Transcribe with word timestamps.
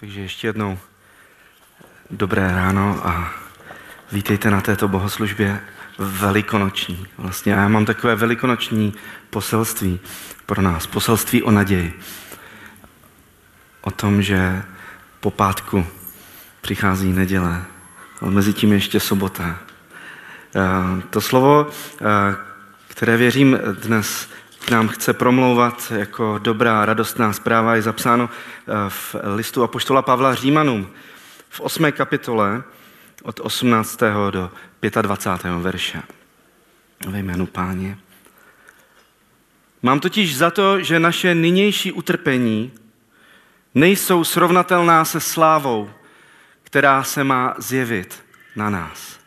Takže 0.00 0.20
ještě 0.20 0.46
jednou 0.46 0.78
dobré 2.10 2.52
ráno 2.52 3.08
a 3.08 3.32
vítejte 4.12 4.50
na 4.50 4.60
této 4.60 4.88
bohoslužbě 4.88 5.60
velikonoční. 5.98 7.06
Vlastně 7.18 7.52
já 7.52 7.68
mám 7.68 7.84
takové 7.84 8.14
velikonoční 8.14 8.94
poselství 9.30 10.00
pro 10.46 10.62
nás. 10.62 10.86
Poselství 10.86 11.42
o 11.42 11.50
naději. 11.50 12.00
O 13.80 13.90
tom, 13.90 14.22
že 14.22 14.62
po 15.20 15.30
pátku 15.30 15.86
přichází 16.60 17.12
neděle, 17.12 17.64
ale 18.20 18.30
mezi 18.30 18.52
tím 18.52 18.72
ještě 18.72 19.00
sobota. 19.00 19.58
Eh, 20.56 21.02
to 21.10 21.20
slovo, 21.20 21.66
eh, 22.00 22.36
které 22.88 23.16
věřím 23.16 23.58
dnes 23.82 24.29
nám 24.70 24.88
chce 24.88 25.12
promlouvat 25.12 25.92
jako 25.96 26.38
dobrá, 26.38 26.84
radostná 26.84 27.32
zpráva, 27.32 27.74
je 27.74 27.82
zapsáno 27.82 28.30
eh, 28.30 28.72
v 28.88 29.16
listu 29.34 29.62
Apoštola 29.62 30.02
Pavla 30.02 30.34
Římanům 30.34 30.90
v 31.48 31.60
8. 31.60 31.92
kapitole 31.92 32.62
od 33.22 33.40
18. 33.40 34.00
do 34.30 34.50
25. 35.02 35.52
verše. 35.52 36.02
Ve 37.08 37.18
jménu 37.18 37.46
páně. 37.46 37.98
Mám 39.82 40.00
totiž 40.00 40.36
za 40.36 40.50
to, 40.50 40.82
že 40.82 41.00
naše 41.00 41.34
nynější 41.34 41.92
utrpení 41.92 42.72
nejsou 43.74 44.24
srovnatelná 44.24 45.04
se 45.04 45.20
slávou, 45.20 45.90
která 46.62 47.02
se 47.02 47.24
má 47.24 47.54
zjevit 47.58 48.24
na 48.56 48.70
nás. 48.70 49.20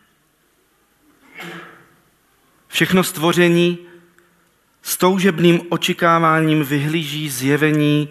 Všechno 2.68 3.04
stvoření 3.04 3.92
s 4.83 4.97
toužebným 4.97 5.61
očekáváním 5.69 6.63
vyhlíží 6.63 7.29
zjevení 7.29 8.09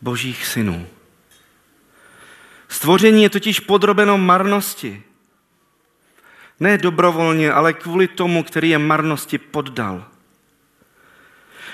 božích 0.00 0.46
synů. 0.46 0.86
Stvoření 2.68 3.22
je 3.22 3.30
totiž 3.30 3.60
podrobeno 3.60 4.18
marnosti. 4.18 5.02
Ne 6.60 6.78
dobrovolně, 6.78 7.52
ale 7.52 7.72
kvůli 7.72 8.08
tomu, 8.08 8.42
který 8.42 8.70
je 8.70 8.78
marnosti 8.78 9.38
poddal. 9.38 10.04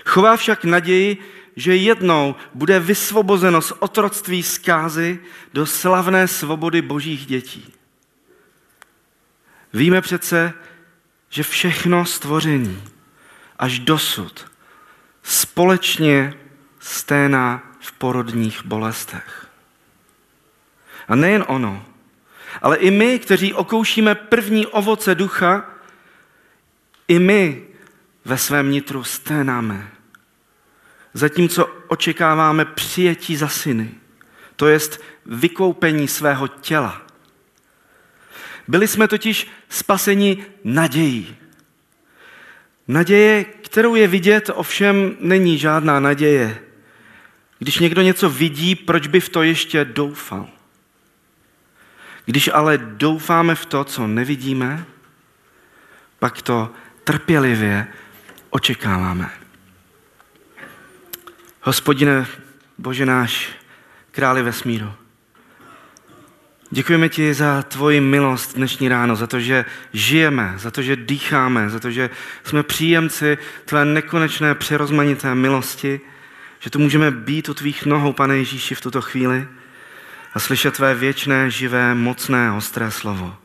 Chová 0.05 0.37
však 0.37 0.65
naději, 0.65 1.19
že 1.57 1.77
jednou 1.77 2.35
bude 2.55 2.81
vysvobozeno 2.81 3.63
z 3.63 3.73
otroctví 3.79 4.43
zkázy 4.43 5.21
do 5.53 5.67
slavné 5.67 6.29
svobody 6.29 6.83
božích 6.83 7.27
dětí. 7.27 7.73
Víme 9.73 10.01
přece, 10.01 10.53
že 11.29 11.43
všechno 11.43 12.05
stvoření 12.05 12.83
až 13.59 13.79
dosud 13.79 14.51
společně 15.23 16.35
sténá 16.81 17.63
v 17.81 17.93
porodních 17.93 18.65
bolestech. 18.65 19.47
A 21.09 21.15
nejen 21.15 21.45
ono, 21.49 21.85
ale 22.63 22.77
i 22.77 22.91
my, 22.91 23.19
kteří 23.19 23.55
okoušíme 23.55 24.15
první 24.15 24.67
ovoce 24.67 25.15
ducha, 25.15 25.71
i 27.09 27.19
my 27.19 27.67
ve 28.25 28.39
svém 28.39 28.71
nitru 28.71 29.05
sténáme. 29.05 29.91
Zatímco 31.15 31.67
očekáváme 31.89 32.65
přijetí 32.65 33.37
za 33.37 33.49
syny, 33.49 33.95
to 34.57 34.67
jest 34.69 35.03
vykoupení 35.27 36.09
svého 36.09 36.49
těla. 36.49 37.03
Byli 38.69 38.89
jsme 38.89 39.09
totiž 39.09 39.51
spaseni 39.69 40.47
nadějí. 40.65 41.37
Naděje, 42.89 43.45
kterou 43.45 43.95
je 43.95 44.09
vidět, 44.09 44.51
ovšem 44.55 45.17
není 45.21 45.59
žádná 45.59 46.01
naděje. 46.01 46.59
Když 47.59 47.79
někdo 47.79 48.03
něco 48.03 48.31
vidí, 48.31 48.75
proč 48.75 49.07
by 49.07 49.21
v 49.21 49.29
to 49.29 49.43
ještě 49.43 49.85
doufal? 49.85 50.49
Když 52.25 52.51
ale 52.53 52.79
doufáme 52.79 53.55
v 53.55 53.67
to, 53.67 53.85
co 53.85 54.07
nevidíme, 54.07 54.85
pak 56.19 56.43
to 56.43 56.71
trpělivě 57.05 57.87
očekáváme. 58.51 59.31
Hospodine, 61.63 62.27
Bože 62.79 63.07
náš, 63.07 63.49
králi 64.11 64.43
vesmíru, 64.43 64.93
Děkujeme 66.71 67.09
ti 67.09 67.35
za 67.35 67.63
tvoji 67.63 68.01
milost 68.01 68.57
dnešní 68.57 68.89
ráno, 68.89 69.17
za 69.17 69.27
to, 69.27 69.41
že 69.41 69.65
žijeme, 69.93 70.55
za 70.57 70.71
to, 70.71 70.83
že 70.83 70.97
dýcháme, 70.97 71.71
za 71.71 71.81
to, 71.81 71.91
že 71.91 72.11
jsme 72.45 72.63
příjemci 72.63 73.39
tvé 73.65 73.85
nekonečné 73.85 74.55
přerozmanité 74.55 75.35
milosti, 75.35 76.01
že 76.59 76.71
tu 76.71 76.79
můžeme 76.79 77.11
být 77.11 77.49
u 77.49 77.55
tvých 77.55 77.87
nohou, 77.87 78.13
pane 78.13 78.37
Ježíši, 78.37 78.75
v 78.75 78.81
tuto 78.81 79.03
chvíli 79.03 79.49
a 80.35 80.39
slyšet 80.41 80.75
tvé 80.75 80.95
věčné, 80.95 81.51
živé, 81.51 81.95
mocné, 81.95 82.53
ostré 82.53 82.91
slovo. 82.91 83.37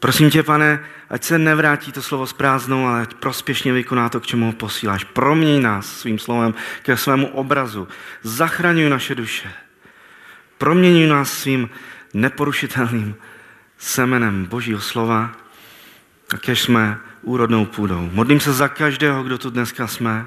Prosím 0.00 0.30
tě, 0.30 0.42
pane, 0.42 0.84
ať 1.10 1.24
se 1.24 1.38
nevrátí 1.38 1.92
to 1.92 2.02
slovo 2.02 2.26
s 2.26 2.32
prázdnou, 2.32 2.86
ale 2.86 3.02
ať 3.02 3.14
prospěšně 3.14 3.72
vykoná 3.72 4.08
to, 4.08 4.20
k 4.20 4.26
čemu 4.26 4.46
ho 4.46 4.52
posíláš. 4.52 5.04
Proměň 5.04 5.62
nás 5.62 5.98
svým 5.98 6.18
slovem 6.18 6.54
ke 6.82 6.96
svému 6.96 7.26
obrazu. 7.26 7.88
Zachraňuj 8.22 8.90
naše 8.90 9.14
duše. 9.14 9.65
Proměňuj 10.58 11.06
nás 11.06 11.32
svým 11.32 11.70
neporušitelným 12.14 13.16
semenem 13.78 14.44
Božího 14.44 14.80
slova 14.80 15.32
a 16.34 16.36
kež 16.36 16.62
jsme 16.62 16.98
úrodnou 17.22 17.64
půdou. 17.64 18.10
Modlím 18.12 18.40
se 18.40 18.52
za 18.52 18.68
každého, 18.68 19.22
kdo 19.22 19.38
tu 19.38 19.50
dneska 19.50 19.86
jsme, 19.86 20.26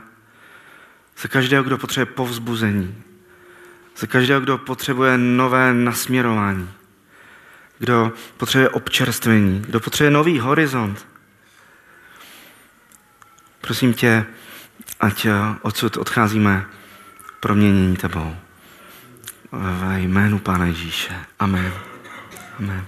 za 1.17 1.27
každého, 1.27 1.63
kdo 1.63 1.77
potřebuje 1.77 2.13
povzbuzení, 2.15 3.03
za 3.97 4.07
každého, 4.07 4.41
kdo 4.41 4.57
potřebuje 4.57 5.17
nové 5.17 5.73
nasměrování, 5.73 6.69
kdo 7.79 8.13
potřebuje 8.37 8.69
občerstvení, 8.69 9.61
kdo 9.61 9.79
potřebuje 9.79 10.11
nový 10.11 10.39
horizont. 10.39 11.07
Prosím 13.61 13.93
tě, 13.93 14.25
ať 14.99 15.27
odsud 15.61 15.97
odcházíme 15.97 16.65
proměnění 17.39 17.97
tebou. 17.97 18.35
Ve 19.51 19.99
jménu 19.99 20.39
Pána 20.39 20.65
Ježíše. 20.65 21.13
Amen. 21.39 21.73
Amen. 22.59 22.85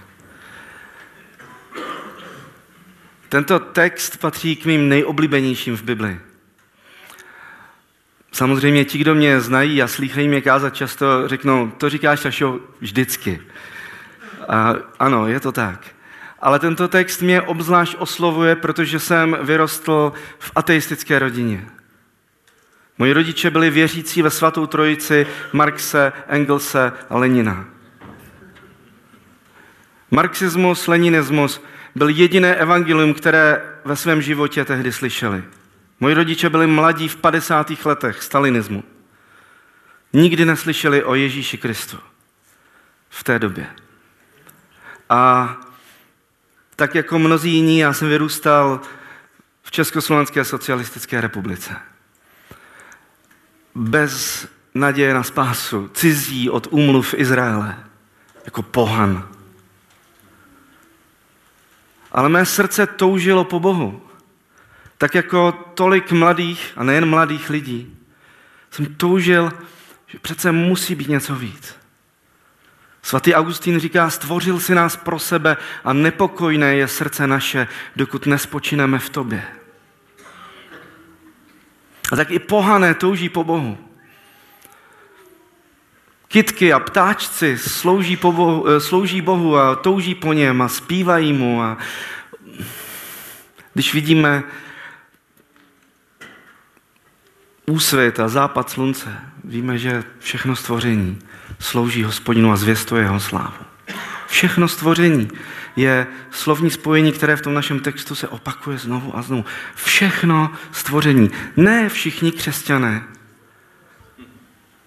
Tento 3.28 3.58
text 3.58 4.16
patří 4.16 4.56
k 4.56 4.64
mým 4.64 4.88
nejoblíbenějším 4.88 5.76
v 5.76 5.82
Bibli. 5.82 6.20
Samozřejmě 8.32 8.84
ti, 8.84 8.98
kdo 8.98 9.14
mě 9.14 9.40
znají 9.40 9.82
a 9.82 9.88
slýchají 9.88 10.28
mě 10.28 10.40
kázat 10.40 10.74
často, 10.74 11.28
řeknou, 11.28 11.70
to 11.70 11.90
říkáš 11.90 12.20
Sašo 12.20 12.60
vždycky. 12.80 13.40
A 14.48 14.74
ano, 14.98 15.26
je 15.26 15.40
to 15.40 15.52
tak. 15.52 15.86
Ale 16.40 16.58
tento 16.58 16.88
text 16.88 17.22
mě 17.22 17.42
obzvlášť 17.42 17.96
oslovuje, 17.98 18.56
protože 18.56 18.98
jsem 18.98 19.36
vyrostl 19.42 20.12
v 20.38 20.52
ateistické 20.54 21.18
rodině. 21.18 21.66
Moji 23.02 23.12
rodiče 23.12 23.50
byli 23.50 23.70
věřící 23.70 24.22
ve 24.22 24.30
svatou 24.30 24.66
trojici 24.66 25.26
Marxe, 25.52 26.12
Engelse 26.28 26.92
a 27.10 27.18
Lenina. 27.18 27.64
Marxismus, 30.10 30.86
leninismus 30.86 31.62
byl 31.94 32.08
jediné 32.08 32.54
evangelium, 32.54 33.14
které 33.14 33.62
ve 33.84 33.96
svém 33.96 34.22
životě 34.22 34.64
tehdy 34.64 34.92
slyšeli. 34.92 35.44
Moji 36.00 36.14
rodiče 36.14 36.50
byli 36.50 36.66
mladí 36.66 37.08
v 37.08 37.16
50. 37.16 37.72
letech 37.84 38.22
stalinismu. 38.22 38.84
Nikdy 40.12 40.44
neslyšeli 40.44 41.04
o 41.04 41.14
Ježíši 41.14 41.58
Kristu 41.58 41.98
v 43.08 43.24
té 43.24 43.38
době. 43.38 43.66
A 45.08 45.56
tak 46.76 46.94
jako 46.94 47.18
mnozí 47.18 47.50
jiní, 47.50 47.78
já 47.78 47.92
jsem 47.92 48.08
vyrůstal 48.08 48.80
v 49.62 49.70
Československé 49.70 50.44
socialistické 50.44 51.20
republice 51.20 51.76
bez 53.74 54.48
naděje 54.74 55.14
na 55.14 55.22
spásu, 55.22 55.90
cizí 55.94 56.50
od 56.50 56.68
úmluv 56.70 57.14
Izraele, 57.16 57.76
jako 58.44 58.62
pohan. 58.62 59.28
Ale 62.12 62.28
mé 62.28 62.46
srdce 62.46 62.86
toužilo 62.86 63.44
po 63.44 63.60
Bohu. 63.60 64.02
Tak 64.98 65.14
jako 65.14 65.52
tolik 65.74 66.12
mladých, 66.12 66.72
a 66.76 66.84
nejen 66.84 67.08
mladých 67.08 67.50
lidí, 67.50 67.96
jsem 68.70 68.86
toužil, 68.86 69.52
že 70.06 70.18
přece 70.18 70.52
musí 70.52 70.94
být 70.94 71.08
něco 71.08 71.34
víc. 71.34 71.74
Svatý 73.02 73.34
Augustín 73.34 73.80
říká, 73.80 74.10
stvořil 74.10 74.60
si 74.60 74.74
nás 74.74 74.96
pro 74.96 75.18
sebe 75.18 75.56
a 75.84 75.92
nepokojné 75.92 76.76
je 76.76 76.88
srdce 76.88 77.26
naše, 77.26 77.68
dokud 77.96 78.26
nespočineme 78.26 78.98
v 78.98 79.10
tobě. 79.10 79.61
A 82.12 82.16
tak 82.16 82.30
i 82.30 82.38
pohané 82.38 82.94
touží 82.94 83.28
po 83.28 83.44
Bohu. 83.44 83.78
Kytky 86.28 86.72
a 86.72 86.80
ptáčci 86.80 87.58
slouží, 87.58 88.16
po 88.16 88.32
Bohu, 88.32 88.68
eh, 88.68 88.80
slouží 88.80 89.20
Bohu 89.20 89.56
a 89.56 89.74
touží 89.76 90.14
po 90.14 90.32
něm 90.32 90.62
a 90.62 90.68
zpívají 90.68 91.32
mu. 91.32 91.62
A 91.62 91.78
když 93.74 93.94
vidíme 93.94 94.42
úsvit 97.66 98.20
a 98.20 98.28
západ 98.28 98.70
slunce, 98.70 99.20
víme, 99.44 99.78
že 99.78 100.04
všechno 100.18 100.56
stvoření 100.56 101.18
slouží 101.58 102.04
hospodinu 102.04 102.52
a 102.52 102.56
zvěstuje 102.56 103.02
jeho 103.02 103.20
slávu. 103.20 103.64
Všechno 104.26 104.68
stvoření 104.68 105.28
je 105.76 106.06
slovní 106.30 106.70
spojení, 106.70 107.12
které 107.12 107.36
v 107.36 107.42
tom 107.42 107.54
našem 107.54 107.80
textu 107.80 108.14
se 108.14 108.28
opakuje 108.28 108.78
znovu 108.78 109.18
a 109.18 109.22
znovu. 109.22 109.44
Všechno 109.74 110.52
stvoření. 110.72 111.30
Ne 111.56 111.88
všichni 111.88 112.32
křesťané, 112.32 113.04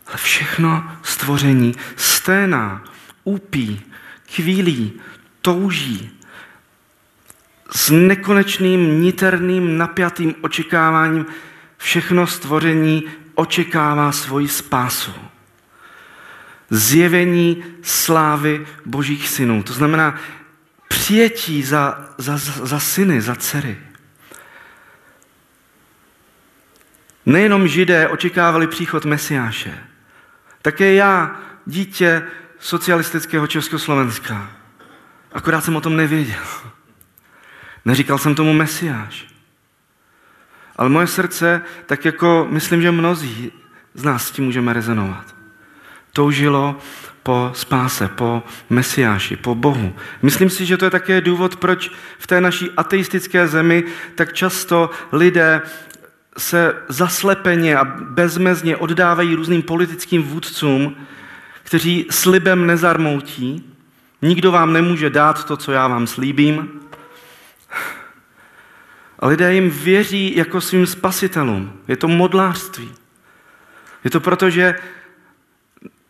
ale 0.07 0.17
všechno 0.17 0.91
stvoření 1.03 1.75
sténá, 1.95 2.83
úpí, 3.23 3.81
kvílí, 4.35 4.93
touží 5.41 6.11
s 7.71 7.89
nekonečným, 7.89 9.01
niterným, 9.01 9.77
napjatým 9.77 10.35
očekáváním 10.41 11.25
všechno 11.77 12.27
stvoření 12.27 13.03
očekává 13.35 14.11
svoji 14.11 14.47
spásu. 14.47 15.13
Zjevení 16.69 17.63
slávy 17.81 18.67
božích 18.85 19.29
synů. 19.29 19.63
To 19.63 19.73
znamená 19.73 20.15
přijetí 20.87 21.63
za, 21.63 22.09
za, 22.17 22.37
za 22.37 22.79
syny, 22.79 23.21
za 23.21 23.35
dcery. 23.35 23.77
Nejenom 27.25 27.67
židé 27.67 28.07
očekávali 28.07 28.67
příchod 28.67 29.05
Mesiáše, 29.05 29.77
také 30.61 30.93
já, 30.93 31.39
dítě 31.65 32.23
socialistického 32.59 33.47
Československa. 33.47 34.51
Akorát 35.31 35.61
jsem 35.61 35.75
o 35.75 35.81
tom 35.81 35.95
nevěděl. 35.95 36.45
Neříkal 37.85 38.17
jsem 38.17 38.35
tomu 38.35 38.53
Mesiáš. 38.53 39.27
Ale 40.75 40.89
moje 40.89 41.07
srdce, 41.07 41.61
tak 41.85 42.05
jako 42.05 42.47
myslím, 42.49 42.81
že 42.81 42.91
mnozí 42.91 43.51
z 43.93 44.03
nás 44.03 44.27
s 44.27 44.31
tím 44.31 44.45
můžeme 44.45 44.73
rezonovat, 44.73 45.35
toužilo 46.13 46.79
po 47.25 47.51
spáse, 47.53 48.07
po 48.07 48.43
Mesiáši, 48.69 49.35
po 49.35 49.55
Bohu. 49.55 49.95
Myslím 50.21 50.49
si, 50.49 50.65
že 50.65 50.77
to 50.77 50.85
je 50.85 50.91
také 50.91 51.21
důvod, 51.21 51.55
proč 51.55 51.91
v 52.19 52.27
té 52.27 52.41
naší 52.41 52.69
ateistické 52.77 53.47
zemi 53.47 53.83
tak 54.15 54.33
často 54.33 54.89
lidé 55.11 55.61
se 56.37 56.75
zaslepeně 56.89 57.77
a 57.77 57.83
bezmezně 57.85 58.77
oddávají 58.77 59.35
různým 59.35 59.61
politickým 59.61 60.23
vůdcům, 60.23 60.95
kteří 61.63 62.07
slibem 62.09 62.67
nezarmoutí. 62.67 63.73
Nikdo 64.21 64.51
vám 64.51 64.73
nemůže 64.73 65.09
dát 65.09 65.45
to, 65.45 65.57
co 65.57 65.71
já 65.71 65.87
vám 65.87 66.07
slíbím. 66.07 66.81
A 69.19 69.27
lidé 69.27 69.53
jim 69.53 69.69
věří 69.69 70.35
jako 70.35 70.61
svým 70.61 70.87
spasitelům. 70.87 71.73
Je 71.87 71.97
to 71.97 72.07
modlářství. 72.07 72.91
Je 74.03 74.09
to 74.09 74.19
proto, 74.19 74.49
že 74.49 74.75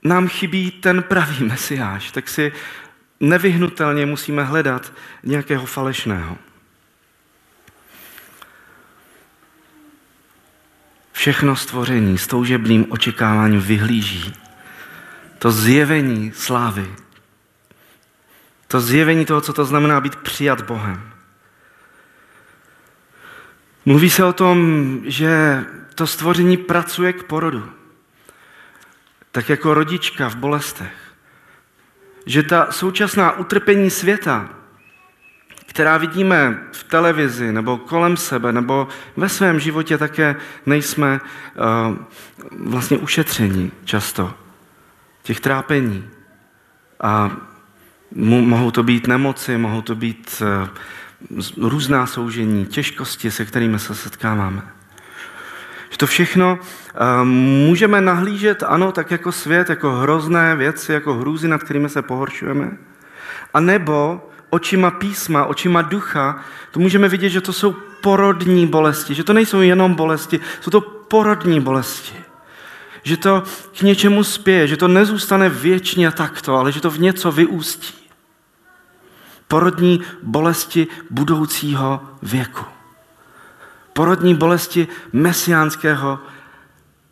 nám 0.06 0.28
chybí 0.28 0.72
ten 0.72 1.04
pravý 1.04 1.44
mesiáš, 1.44 2.12
tak 2.12 2.30
si 2.30 2.54
nevyhnutelně 3.20 4.06
musíme 4.06 4.44
hledat 4.44 4.94
nějakého 5.24 5.66
falešného. 5.66 6.38
Všechno 11.12 11.56
stvoření 11.56 12.18
s 12.18 12.28
toužebným 12.28 12.86
očekáváním 12.90 13.62
vyhlíží. 13.62 14.34
To 15.40 15.52
zjevení 15.52 16.32
slávy. 16.32 16.96
To 18.68 18.82
zjevení 18.82 19.26
toho, 19.26 19.42
co 19.42 19.54
to 19.54 19.66
znamená 19.66 20.02
být 20.02 20.16
přijat 20.16 20.62
Bohem. 20.62 21.12
Mluví 23.86 24.10
se 24.10 24.26
o 24.26 24.34
tom, 24.34 25.00
že 25.06 25.64
to 25.96 26.08
stvoření 26.08 26.58
pracuje 26.58 27.14
k 27.14 27.24
porodu. 27.24 27.70
Tak 29.36 29.50
jako 29.50 29.74
rodička 29.74 30.30
v 30.30 30.36
bolestech. 30.36 30.94
Že 32.26 32.44
ta 32.44 32.72
současná 32.72 33.32
utrpení 33.38 33.90
světa, 33.90 34.50
která 35.66 35.98
vidíme 35.98 36.64
v 36.72 36.84
televizi 36.84 37.52
nebo 37.52 37.78
kolem 37.78 38.18
sebe, 38.18 38.54
nebo 38.54 38.88
ve 39.18 39.30
svém 39.30 39.60
životě 39.60 39.98
také 39.98 40.36
nejsme 40.66 41.20
uh, 41.20 41.96
vlastně 42.52 42.98
ušetření 42.98 43.72
často 43.86 44.34
těch 45.24 45.40
trápení. 45.40 46.10
A 47.04 47.32
mohou 48.16 48.72
to 48.72 48.84
být 48.84 49.08
nemoci, 49.08 49.58
mohou 49.58 49.82
to 49.82 49.96
být 49.96 50.44
uh, 51.32 51.70
různá 51.70 52.08
soužení, 52.08 52.66
těžkosti, 52.66 53.32
se 53.32 53.46
kterými 53.46 53.80
se 53.80 53.96
setkáváme. 53.96 54.75
Že 55.96 56.00
to 56.00 56.08
všechno 56.08 56.60
uh, 56.60 57.26
můžeme 57.68 58.02
nahlížet, 58.02 58.64
ano, 58.64 58.92
tak 58.92 59.12
jako 59.12 59.32
svět, 59.32 59.70
jako 59.70 59.92
hrozné 59.92 60.56
věci, 60.56 60.94
jako 60.94 61.14
hrůzy, 61.14 61.48
nad 61.48 61.64
kterými 61.64 61.90
se 61.90 62.02
pohoršujeme. 62.02 62.72
A 63.54 63.60
nebo 63.60 64.30
očima 64.50 64.92
písma, 64.92 65.46
očima 65.46 65.82
ducha, 65.82 66.40
to 66.72 66.80
můžeme 66.80 67.10
vidět, 67.10 67.30
že 67.30 67.42
to 67.42 67.54
jsou 67.54 67.76
porodní 68.02 68.68
bolesti, 68.68 69.16
že 69.16 69.24
to 69.24 69.34
nejsou 69.34 69.62
jenom 69.62 69.96
bolesti, 69.96 70.40
jsou 70.62 70.72
to 70.72 70.82
porodní 70.82 71.62
bolesti. 71.62 72.16
Že 73.04 73.18
to 73.18 73.44
k 73.80 73.82
něčemu 73.82 74.24
spěje, 74.24 74.68
že 74.68 74.78
to 74.78 74.88
nezůstane 74.88 75.50
věčně 75.50 76.12
takto, 76.12 76.56
ale 76.56 76.72
že 76.72 76.82
to 76.82 76.92
v 76.92 77.00
něco 77.00 77.32
vyústí. 77.32 77.94
Porodní 79.48 80.02
bolesti 80.24 80.88
budoucího 81.10 82.02
věku. 82.22 82.75
Porodní 83.96 84.36
bolesti 84.36 84.88
mesiánského 85.14 86.20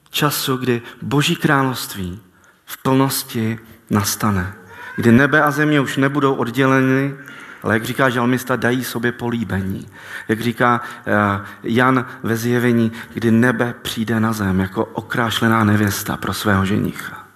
času, 0.09 0.57
kdy 0.57 0.81
Boží 1.01 1.35
království 1.35 2.19
v 2.65 2.77
plnosti 2.77 3.59
nastane. 3.89 4.53
Kdy 4.95 5.11
nebe 5.11 5.41
a 5.41 5.51
země 5.51 5.81
už 5.81 5.97
nebudou 5.97 6.35
odděleny, 6.35 7.15
ale 7.63 7.73
jak 7.73 7.83
říká 7.83 8.09
žalmista, 8.09 8.55
dají 8.55 8.83
sobě 8.83 9.11
políbení. 9.11 9.87
Jak 10.27 10.41
říká 10.41 10.81
eh, 11.05 11.45
Jan 11.63 12.05
ve 12.23 12.35
zjevení, 12.37 12.91
kdy 13.13 13.31
nebe 13.31 13.75
přijde 13.81 14.19
na 14.19 14.33
zem 14.33 14.59
jako 14.59 14.85
okrášlená 14.85 15.63
nevěsta 15.63 16.17
pro 16.17 16.33
svého 16.33 16.65
ženicha. 16.65 17.27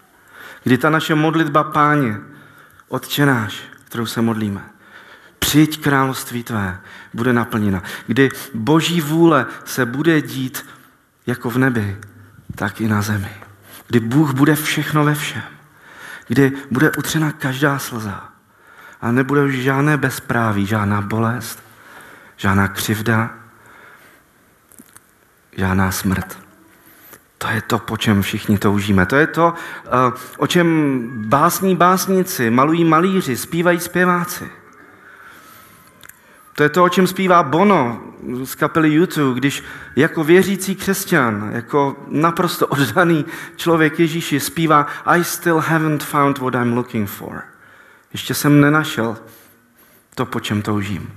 Kdy 0.63 0.77
ta 0.77 0.89
naše 0.89 1.15
modlitba, 1.15 1.63
páně, 1.63 2.19
odčenáš, 2.87 3.61
kterou 3.85 4.05
se 4.05 4.21
modlíme, 4.21 4.61
přijď 5.47 5.83
království 5.83 6.43
tvé, 6.43 6.79
bude 7.13 7.33
naplněna. 7.33 7.83
Kdy 8.07 8.29
boží 8.53 9.01
vůle 9.01 9.45
se 9.65 9.85
bude 9.85 10.21
dít 10.21 10.65
jako 11.27 11.49
v 11.49 11.57
nebi, 11.57 11.97
tak 12.55 12.81
i 12.81 12.87
na 12.87 13.01
zemi. 13.01 13.31
Kdy 13.87 13.99
Bůh 13.99 14.33
bude 14.33 14.55
všechno 14.55 15.05
ve 15.05 15.15
všem. 15.15 15.41
Kdy 16.27 16.51
bude 16.71 16.91
utřena 16.97 17.31
každá 17.31 17.79
slza. 17.79 18.29
A 19.01 19.11
nebude 19.11 19.43
už 19.43 19.53
žádné 19.53 19.97
bezpráví, 19.97 20.65
žádná 20.65 21.01
bolest, 21.01 21.63
žádná 22.37 22.67
křivda, 22.67 23.29
žádná 25.51 25.91
smrt. 25.91 26.39
To 27.37 27.47
je 27.47 27.61
to, 27.61 27.79
po 27.79 27.97
čem 27.97 28.21
všichni 28.21 28.57
toužíme. 28.57 29.05
To 29.05 29.15
je 29.15 29.27
to, 29.27 29.53
eh, 29.85 29.89
o 30.37 30.47
čem 30.47 30.67
básní 31.15 31.75
básníci, 31.75 32.49
malují 32.49 32.83
malíři, 32.83 33.37
zpívají 33.37 33.79
zpěváci. 33.79 34.56
To 36.57 36.63
je 36.63 36.69
to, 36.69 36.83
o 36.83 36.89
čem 36.89 37.07
zpívá 37.07 37.43
Bono 37.43 38.01
z 38.43 38.55
kapely 38.55 38.93
YouTube, 38.93 39.39
když 39.39 39.63
jako 39.95 40.23
věřící 40.23 40.75
křesťan, 40.75 41.49
jako 41.51 41.95
naprosto 42.07 42.67
oddaný 42.67 43.25
člověk 43.55 43.99
Ježíši 43.99 44.39
zpívá 44.39 44.87
I 45.05 45.23
still 45.23 45.59
haven't 45.59 46.03
found 46.03 46.37
what 46.37 46.55
I'm 46.55 46.73
looking 46.73 47.09
for. 47.09 47.41
Ještě 48.13 48.33
jsem 48.33 48.61
nenašel 48.61 49.17
to, 50.15 50.25
po 50.25 50.39
čem 50.39 50.61
toužím. 50.61 51.13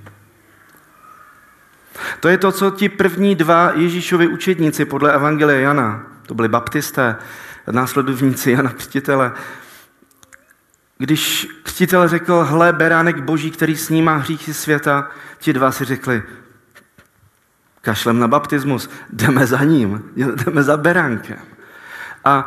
To 2.21 2.29
je 2.29 2.39
to, 2.39 2.53
co 2.53 2.71
ti 2.71 2.89
první 2.89 3.35
dva 3.35 3.73
Ježíšovi 3.75 4.29
učedníci 4.29 4.85
podle 4.85 5.13
Evangelia 5.15 5.61
Jana, 5.61 6.03
to 6.27 6.35
byli 6.35 6.49
baptisté, 6.49 7.17
následovníci 7.71 8.51
Jana 8.51 8.71
Křtitele, 8.71 9.33
když 11.01 11.49
křtitel 11.63 12.09
řekl, 12.09 12.45
hle, 12.45 12.73
beránek 12.73 13.23
boží, 13.23 13.51
který 13.51 13.77
snímá 13.77 14.17
hříchy 14.17 14.55
světa, 14.55 15.11
ti 15.39 15.53
dva 15.53 15.73
si 15.73 15.85
řekli, 15.85 16.23
kašlem 17.81 18.19
na 18.19 18.29
baptismus, 18.29 18.91
jdeme 19.13 19.47
za 19.47 19.65
ním, 19.65 20.03
jdeme 20.17 20.63
za 20.63 20.77
beránkem. 20.77 21.39
A 22.25 22.47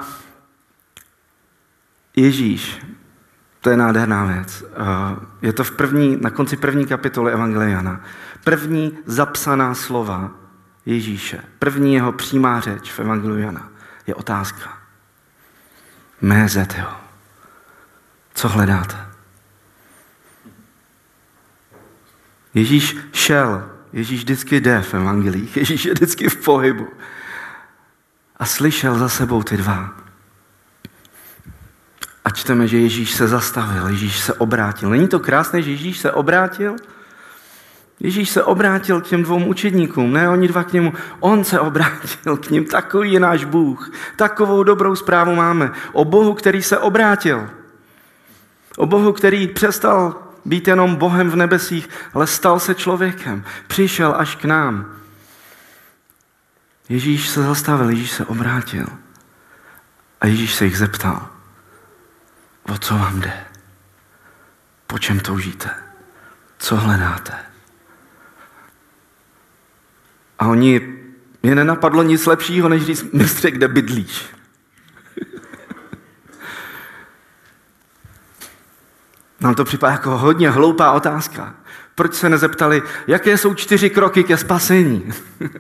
Ježíš, 2.16 2.86
to 3.62 3.70
je 3.70 3.78
nádherná 3.78 4.26
věc. 4.26 4.64
Je 5.42 5.54
to 5.54 5.64
v 5.64 5.72
první, 5.72 6.18
na 6.22 6.30
konci 6.30 6.58
první 6.58 6.86
kapitoly 6.86 7.32
Evangeliana. 7.34 8.02
První 8.44 8.98
zapsaná 9.06 9.74
slova 9.74 10.32
Ježíše, 10.86 11.44
první 11.60 11.94
jeho 11.94 12.12
přímá 12.12 12.60
řeč 12.60 12.92
v 12.92 13.00
Evangeliu 13.00 13.40
Jana 13.40 13.70
je 14.08 14.16
otázka. 14.16 14.78
Mé 16.22 16.50
zeteo. 16.50 17.03
Co 18.34 18.50
hledáte? 18.50 18.98
Ježíš 22.54 22.98
šel, 23.14 23.70
Ježíš 23.94 24.20
vždycky 24.20 24.62
jde 24.62 24.82
v 24.82 24.94
evangelích, 24.94 25.58
Ježíš 25.64 25.86
je 25.86 25.94
vždycky 25.94 26.30
v 26.30 26.44
pohybu. 26.44 26.88
A 28.38 28.46
slyšel 28.46 28.98
za 29.00 29.10
sebou 29.10 29.44
ty 29.44 29.58
dva. 29.58 29.96
čteme, 32.34 32.68
že 32.68 32.78
Ježíš 32.78 33.14
se 33.14 33.28
zastavil, 33.28 33.88
Ježíš 33.88 34.20
se 34.20 34.34
obrátil. 34.34 34.90
Není 34.90 35.08
to 35.08 35.20
krásné, 35.20 35.62
že 35.62 35.72
Ježíš 35.72 36.00
se 36.00 36.12
obrátil? 36.12 36.76
Ježíš 38.00 38.30
se 38.30 38.44
obrátil 38.44 39.02
k 39.02 39.08
těm 39.08 39.24
dvou 39.24 39.46
učedníkům, 39.46 40.14
ne 40.14 40.30
oni 40.30 40.48
dva 40.48 40.64
k 40.64 40.74
němu. 40.74 40.94
On 41.20 41.44
se 41.44 41.60
obrátil 41.60 42.38
k 42.38 42.50
ním. 42.50 42.66
Takový 42.66 43.14
je 43.14 43.20
náš 43.20 43.46
Bůh. 43.46 43.92
Takovou 44.16 44.64
dobrou 44.64 44.96
zprávu 44.96 45.36
máme. 45.36 45.72
O 45.92 46.06
Bohu, 46.06 46.34
který 46.34 46.64
se 46.64 46.78
obrátil. 46.78 47.50
O 48.78 48.86
Bohu, 48.86 49.14
který 49.14 49.48
přestal 49.48 50.16
být 50.46 50.68
jenom 50.68 50.96
Bohem 50.96 51.30
v 51.30 51.36
nebesích, 51.36 51.90
ale 52.14 52.28
stal 52.28 52.60
se 52.60 52.76
člověkem. 52.76 53.44
Přišel 53.68 54.16
až 54.18 54.36
k 54.36 54.46
nám. 54.46 54.96
Ježíš 56.90 57.30
se 57.30 57.44
zastavil, 57.44 57.90
Ježíš 57.90 58.12
se 58.12 58.26
obrátil. 58.26 58.88
A 60.22 60.28
Ježíš 60.28 60.56
se 60.56 60.66
jich 60.66 60.78
zeptal, 60.78 61.28
o 62.64 62.78
co 62.78 62.98
vám 62.98 63.20
jde? 63.20 63.34
Po 64.88 65.00
čem 65.00 65.20
toužíte? 65.20 65.70
Co 66.58 66.76
hledáte? 66.76 67.34
A 70.40 70.48
oni, 70.48 70.98
mě 71.44 71.56
nenapadlo 71.56 72.04
nic 72.04 72.26
lepšího, 72.26 72.70
než 72.70 72.86
říct, 72.86 73.04
mistře, 73.14 73.52
kde 73.52 73.68
bydlíš? 73.68 74.26
Nám 79.44 79.56
to 79.56 79.66
připadá 79.66 79.92
jako 79.92 80.18
hodně 80.18 80.50
hloupá 80.50 80.92
otázka. 80.92 81.56
Proč 81.96 82.16
se 82.16 82.30
nezeptali, 82.30 82.82
jaké 83.08 83.38
jsou 83.38 83.54
čtyři 83.54 83.90
kroky 83.90 84.24
ke 84.24 84.38
spasení? 84.38 85.14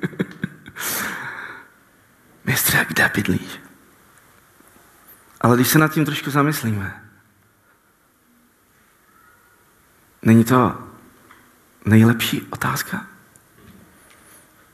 Mistře, 2.45 2.85
kde 2.87 3.11
bydlíš? 3.15 3.59
Ale 5.41 5.55
když 5.55 5.67
se 5.67 5.79
nad 5.79 5.91
tím 5.91 6.05
trošku 6.05 6.31
zamyslíme, 6.31 7.03
není 10.21 10.43
to 10.43 10.77
nejlepší 11.85 12.47
otázka? 12.49 13.05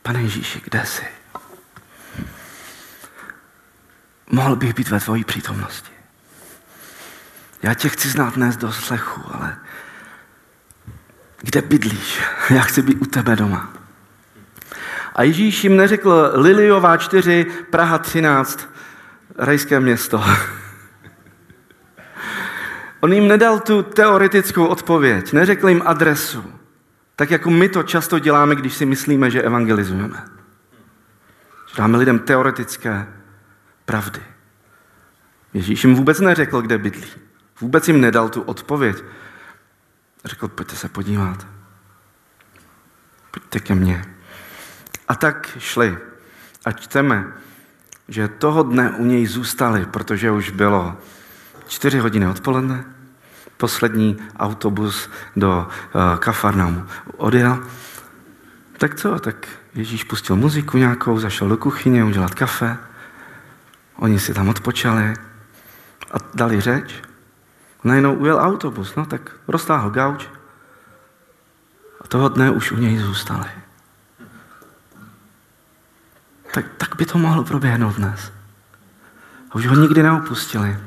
Pane 0.02 0.22
Ježíši, 0.22 0.62
kde 0.64 0.86
jsi? 0.86 1.06
Mohl 4.32 4.56
bych 4.56 4.74
být 4.74 4.90
ve 4.90 5.00
tvojí 5.00 5.24
přítomnosti. 5.24 5.99
Já 7.64 7.74
tě 7.74 7.90
chci 7.90 8.10
znát 8.10 8.36
dnes 8.36 8.58
do 8.58 8.72
slechu, 8.72 9.22
ale 9.34 9.58
kde 11.42 11.62
bydlíš? 11.62 12.22
Já 12.50 12.62
chci 12.62 12.82
být 12.82 13.02
u 13.02 13.06
tebe 13.06 13.36
doma. 13.36 13.74
A 15.16 15.24
Ježíš 15.24 15.64
jim 15.64 15.78
neřekl 15.78 16.32
Liliová 16.34 16.98
4, 16.98 17.46
Praha 17.70 17.98
13, 17.98 18.70
rajské 19.38 19.80
město. 19.80 20.24
On 23.00 23.14
jim 23.14 23.28
nedal 23.28 23.60
tu 23.60 23.84
teoretickou 23.84 24.66
odpověď, 24.66 25.34
neřekl 25.34 25.70
jim 25.70 25.82
adresu, 25.86 26.54
tak 27.16 27.32
jako 27.32 27.50
my 27.50 27.70
to 27.70 27.84
často 27.84 28.20
děláme, 28.20 28.56
když 28.56 28.74
si 28.74 28.86
myslíme, 28.86 29.32
že 29.32 29.42
evangelizujeme. 29.42 30.26
Dáme 31.78 31.98
lidem 31.98 32.20
teoretické 32.20 33.08
pravdy. 33.86 34.20
Ježíš 35.54 35.84
jim 35.84 35.96
vůbec 35.96 36.20
neřekl, 36.20 36.62
kde 36.62 36.78
bydlí. 36.78 37.29
Vůbec 37.62 37.88
jim 37.88 38.02
nedal 38.02 38.30
tu 38.30 38.42
odpověď. 38.42 39.04
Řekl, 40.26 40.48
pojďte 40.48 40.76
se 40.76 40.90
podívat. 40.90 41.48
Pojďte 43.32 43.60
ke 43.60 43.76
mně. 43.76 44.06
A 45.08 45.16
tak 45.16 45.58
šli. 45.60 45.98
A 46.66 46.72
čteme, 46.72 47.34
že 48.08 48.28
toho 48.28 48.64
dne 48.64 48.92
u 48.92 49.06
něj 49.06 49.26
zůstali, 49.26 49.86
protože 49.86 50.32
už 50.32 50.50
bylo 50.50 50.98
čtyři 51.68 52.00
hodiny 52.00 52.28
odpoledne, 52.28 52.86
poslední 53.58 54.18
autobus 54.38 55.10
do 55.36 55.68
uh, 55.68 56.16
Kafarnaumu 56.20 56.86
odjel. 57.18 57.64
Tak 58.78 58.96
co, 58.96 59.20
tak 59.20 59.48
Ježíš 59.76 60.04
pustil 60.04 60.36
muziku 60.36 60.78
nějakou, 60.78 61.20
zašel 61.20 61.50
do 61.50 61.58
kuchyně 61.58 62.04
udělat 62.04 62.34
kafe, 62.34 62.78
oni 63.96 64.20
si 64.20 64.34
tam 64.34 64.50
odpočali 64.50 65.14
a 66.12 66.18
dali 66.34 66.62
řeč. 66.62 67.09
Najednou 67.84 68.16
ujel 68.16 68.40
autobus, 68.40 68.96
no 68.96 69.06
tak 69.06 69.32
roztáhl 69.48 69.90
gauč 69.90 70.28
a 72.02 72.08
toho 72.08 72.30
dne 72.30 72.52
už 72.52 72.72
u 72.72 72.78
něj 72.78 72.98
zůstali. 72.98 73.50
Tak, 76.54 76.66
tak 76.78 76.96
by 76.96 77.06
to 77.06 77.18
mohlo 77.18 77.44
proběhnout 77.44 77.96
dnes. 77.96 78.32
A 79.52 79.56
už 79.56 79.68
ho 79.68 79.76
nikdy 79.76 80.04
neopustili. 80.04 80.78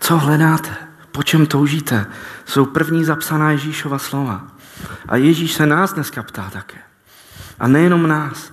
Co 0.00 0.18
hledáte? 0.18 0.76
Po 1.12 1.22
čem 1.22 1.46
toužíte? 1.46 2.06
Jsou 2.44 2.66
první 2.66 3.04
zapsaná 3.04 3.50
Ježíšova 3.50 3.98
slova. 3.98 4.46
A 5.08 5.16
Ježíš 5.16 5.52
se 5.52 5.66
nás 5.66 5.92
dneska 5.92 6.22
ptá 6.22 6.50
také. 6.50 6.78
A 7.58 7.68
nejenom 7.68 8.08
nás, 8.08 8.52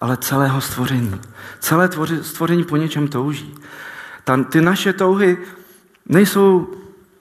ale 0.00 0.16
celého 0.16 0.60
stvoření. 0.60 1.20
Celé 1.58 1.90
stvoření 2.22 2.64
po 2.64 2.76
něčem 2.76 3.08
touží. 3.08 3.54
Ta, 4.24 4.42
ty 4.42 4.60
naše 4.60 4.92
touhy 4.92 5.38
nejsou 6.08 6.74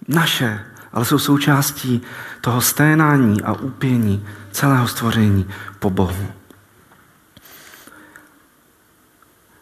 naše, 0.08 0.65
ale 0.94 1.06
jsou 1.06 1.20
součástí 1.20 2.01
toho 2.41 2.62
sténání 2.62 3.41
a 3.41 3.53
úpění 3.53 4.25
celého 4.51 4.88
stvoření 4.88 5.48
po 5.79 5.89
Bohu. 5.89 6.27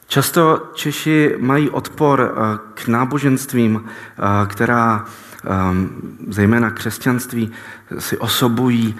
Často 0.07 0.71
Češi 0.73 1.35
mají 1.39 1.69
odpor 1.69 2.31
eh, 2.31 2.59
k 2.73 2.87
náboženstvím, 2.87 3.85
eh, 3.85 4.47
která 4.47 5.05
ehm, 5.45 5.89
zejména 6.27 6.71
křesťanství 6.71 7.51
si 7.99 8.17
osobují 8.17 8.95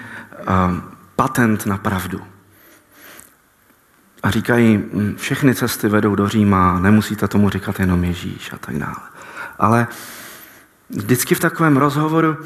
ehm, 0.46 0.82
patent 1.16 1.66
na 1.66 1.78
pravdu. 1.78 2.20
A 4.22 4.30
říkají, 4.30 4.76
hm, 4.76 5.14
všechny 5.16 5.54
cesty 5.54 5.88
vedou 5.88 6.14
do 6.14 6.28
Říma, 6.28 6.80
nemusíte 6.80 7.28
tomu 7.28 7.50
říkat 7.50 7.80
jenom 7.80 8.04
Ježíš 8.04 8.52
a 8.52 8.58
tak 8.58 8.78
dále. 8.78 9.15
Ale 9.58 9.86
vždycky 10.90 11.34
v 11.34 11.40
takovém 11.40 11.76
rozhovoru 11.76 12.36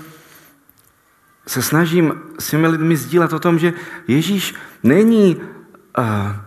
se 1.47 1.63
snažím 1.63 2.13
s 2.39 2.51
těmi 2.51 2.67
lidmi 2.67 2.97
sdílet 2.97 3.33
o 3.33 3.39
tom, 3.39 3.59
že 3.59 3.73
Ježíš 4.09 4.55
není 4.83 5.41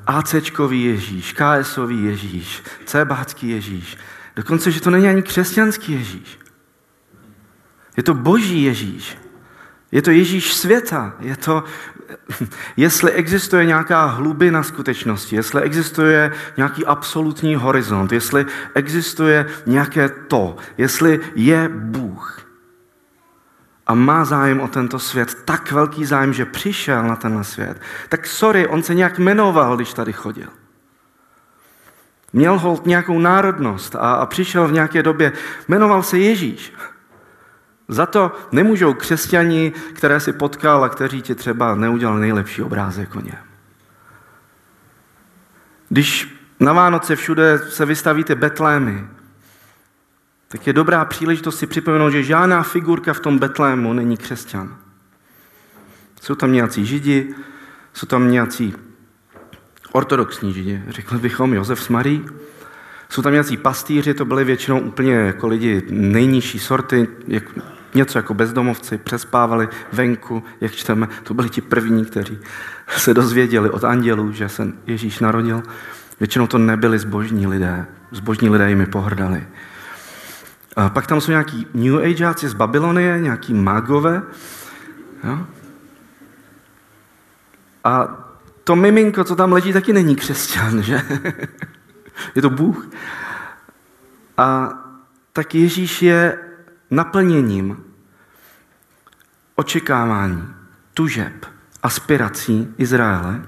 ACčkový 0.08 0.84
Ježíš, 0.84 1.34
KSový 1.34 2.04
Ježíš, 2.04 2.64
CBácký 2.86 3.50
Ježíš. 3.50 3.98
Dokonce, 4.36 4.72
že 4.72 4.82
to 4.82 4.90
není 4.90 5.08
ani 5.08 5.22
křesťanský 5.22 5.94
Ježíš. 5.94 6.40
Je 7.98 8.04
to 8.04 8.14
boží 8.14 8.64
Ježíš. 8.64 9.18
Je 9.92 10.02
to 10.02 10.12
Ježíš 10.12 10.54
světa. 10.54 11.14
Je 11.20 11.38
to, 11.38 11.64
jestli 12.78 13.12
existuje 13.12 13.66
nějaká 13.66 14.06
hlubina 14.06 14.64
skutečnosti, 14.64 15.36
jestli 15.36 15.62
existuje 15.62 16.32
nějaký 16.58 16.86
absolutní 16.86 17.56
horizont, 17.56 18.12
jestli 18.12 18.46
existuje 18.76 19.46
nějaké 19.66 20.10
to, 20.10 20.58
jestli 20.78 21.20
je 21.36 21.70
Bůh, 21.74 22.44
a 23.88 23.94
má 23.94 24.26
zájem 24.26 24.60
o 24.60 24.68
tento 24.68 25.00
svět, 25.00 25.38
tak 25.46 25.72
velký 25.72 26.06
zájem, 26.06 26.34
že 26.34 26.46
přišel 26.46 27.04
na 27.04 27.16
tenhle 27.16 27.44
svět, 27.44 27.82
tak 28.10 28.28
sorry, 28.28 28.68
on 28.68 28.84
se 28.84 28.96
nějak 28.96 29.20
jmenoval, 29.20 29.76
když 29.76 29.94
tady 29.94 30.14
chodil. 30.14 30.48
Měl 32.34 32.60
hold 32.60 32.86
nějakou 32.86 33.20
národnost 33.20 33.96
a, 33.96 34.14
a 34.14 34.26
přišel 34.26 34.68
v 34.68 34.72
nějaké 34.72 35.04
době, 35.04 35.32
jmenoval 35.68 36.04
se 36.04 36.20
Ježíš. 36.20 36.74
Za 37.88 38.06
to 38.06 38.32
nemůžou 38.52 38.94
křesťani, 38.94 39.74
které 39.94 40.20
si 40.20 40.34
potkal 40.34 40.84
a 40.84 40.90
kteří 40.90 41.22
ti 41.22 41.36
třeba 41.36 41.76
neudělali 41.76 42.22
nejlepší 42.22 42.62
obrázek 42.62 43.16
o 43.16 43.22
něm. 43.22 43.38
Když 45.90 46.40
na 46.60 46.74
Vánoce 46.74 47.16
všude 47.16 47.60
se 47.60 47.86
vystavíte 47.86 48.36
betlémy, 48.36 49.08
tak 50.48 50.68
je 50.68 50.74
dobrá 50.74 51.06
příležitost 51.06 51.60
si 51.60 51.68
připomenout, 51.68 52.10
že 52.10 52.24
žádná 52.24 52.64
figurka 52.64 53.14
v 53.14 53.20
tom 53.20 53.40
Betlému 53.40 53.94
není 53.94 54.18
křesťan. 54.18 54.78
Jsou 56.22 56.36
tam 56.36 56.52
nějací 56.52 56.86
židi, 56.86 57.36
jsou 57.94 58.08
tam 58.08 58.32
nějací 58.32 58.76
ortodoxní 59.92 60.54
židi, 60.54 60.84
řekli 60.88 61.20
bychom 61.20 61.54
Josef 61.54 61.84
s 61.84 61.90
Marí. 61.90 62.26
Jsou 63.14 63.22
tam 63.22 63.32
nějací 63.34 63.58
pastýři, 63.58 64.14
to 64.14 64.26
byly 64.26 64.44
většinou 64.44 64.80
úplně 64.80 65.14
jako 65.14 65.48
lidi 65.48 65.84
nejnižší 65.90 66.60
sorty, 66.60 67.08
jak, 67.28 67.44
něco 67.94 68.18
jako 68.18 68.34
bezdomovci, 68.34 68.98
přespávali 68.98 69.70
venku, 69.92 70.44
jak 70.62 70.72
čteme. 70.72 71.08
To 71.24 71.34
byli 71.34 71.50
ti 71.50 71.62
první, 71.62 72.06
kteří 72.06 72.40
se 72.98 73.14
dozvěděli 73.14 73.70
od 73.70 73.84
andělů, 73.84 74.32
že 74.32 74.50
se 74.50 74.68
Ježíš 74.88 75.20
narodil. 75.20 75.64
Většinou 76.20 76.48
to 76.48 76.58
nebyli 76.58 77.00
zbožní 77.00 77.48
lidé. 77.48 77.86
Zbožní 78.12 78.50
lidé 78.50 78.70
jimi 78.70 78.86
pohrdali. 78.86 79.48
A 80.76 80.90
pak 80.90 81.08
tam 81.08 81.22
jsou 81.22 81.32
nějaký 81.32 81.68
New 81.74 81.98
Ageáci 81.98 82.50
z 82.50 82.54
Babylonie, 82.54 83.20
nějaký 83.20 83.54
magové. 83.54 84.22
Jo? 85.24 85.40
A 87.84 88.08
to 88.64 88.76
miminko, 88.76 89.24
co 89.24 89.36
tam 89.36 89.54
leží, 89.54 89.74
taky 89.74 89.94
není 89.94 90.16
křesťan, 90.16 90.82
že? 90.82 91.02
Je 92.36 92.42
to 92.42 92.50
Bůh. 92.50 92.90
A 94.38 94.70
tak 95.34 95.56
Ježíš 95.56 96.02
je 96.02 96.40
naplněním 96.92 97.84
očekávání, 99.56 100.54
tužeb, 100.94 101.46
aspirací 101.84 102.74
Izraele. 102.78 103.42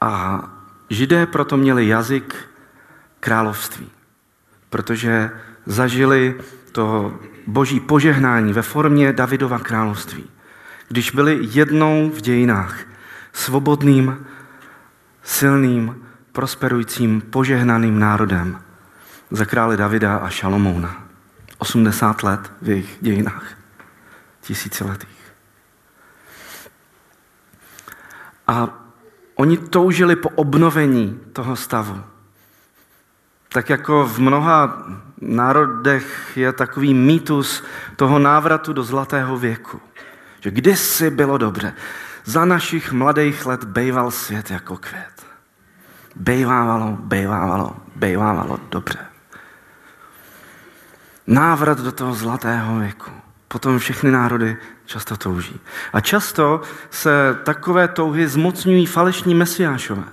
A 0.00 0.42
židé 0.90 1.26
proto 1.26 1.56
měli 1.56 1.88
jazyk 1.88 2.34
království, 3.20 3.90
protože 4.70 5.30
zažili 5.66 6.40
to 6.72 7.18
boží 7.46 7.80
požehnání 7.80 8.52
ve 8.52 8.62
formě 8.62 9.12
Davidova 9.12 9.58
království. 9.58 10.30
Když 10.88 11.10
byli 11.10 11.38
jednou 11.40 12.10
v 12.10 12.20
dějinách 12.20 12.78
svobodným, 13.32 14.26
silným, 15.22 16.03
prosperujícím, 16.34 17.20
požehnaným 17.20 17.98
národem 17.98 18.58
za 19.30 19.44
krále 19.44 19.76
Davida 19.76 20.16
a 20.16 20.28
Šalomouna. 20.28 21.04
80 21.58 22.22
let 22.22 22.52
v 22.62 22.68
jejich 22.68 22.98
dějinách. 23.00 23.46
Tisíciletých. 24.40 25.20
A 28.46 28.68
oni 29.34 29.58
toužili 29.58 30.16
po 30.16 30.28
obnovení 30.28 31.20
toho 31.32 31.56
stavu. 31.56 32.02
Tak 33.48 33.70
jako 33.70 34.06
v 34.06 34.18
mnoha 34.18 34.86
národech 35.20 36.36
je 36.36 36.52
takový 36.52 36.94
mýtus 36.94 37.64
toho 37.96 38.18
návratu 38.18 38.72
do 38.72 38.82
zlatého 38.82 39.38
věku. 39.38 39.80
Že 40.40 40.50
kdysi 40.50 41.10
bylo 41.10 41.38
dobře. 41.38 41.72
Za 42.24 42.44
našich 42.44 42.92
mladých 42.92 43.46
let 43.46 43.64
bejval 43.64 44.10
svět 44.10 44.50
jako 44.50 44.76
květ. 44.76 45.23
Bejvávalo, 46.16 46.96
bejvávalo, 47.00 47.76
bejvávalo 47.96 48.58
dobře. 48.70 48.98
Návrat 51.26 51.80
do 51.80 51.92
toho 51.92 52.14
zlatého 52.14 52.78
věku. 52.78 53.10
Potom 53.48 53.78
všechny 53.78 54.10
národy 54.10 54.56
často 54.86 55.16
touží. 55.16 55.60
A 55.92 56.00
často 56.00 56.60
se 56.90 57.38
takové 57.44 57.88
touhy 57.88 58.28
zmocňují 58.28 58.86
falešní 58.86 59.34
mesiášové. 59.34 60.04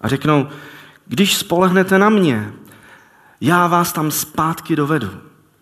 A 0.00 0.08
řeknou, 0.08 0.48
když 1.06 1.36
spolehnete 1.36 1.98
na 1.98 2.08
mě, 2.08 2.52
já 3.40 3.66
vás 3.66 3.92
tam 3.92 4.10
zpátky 4.10 4.76
dovedu. 4.76 5.10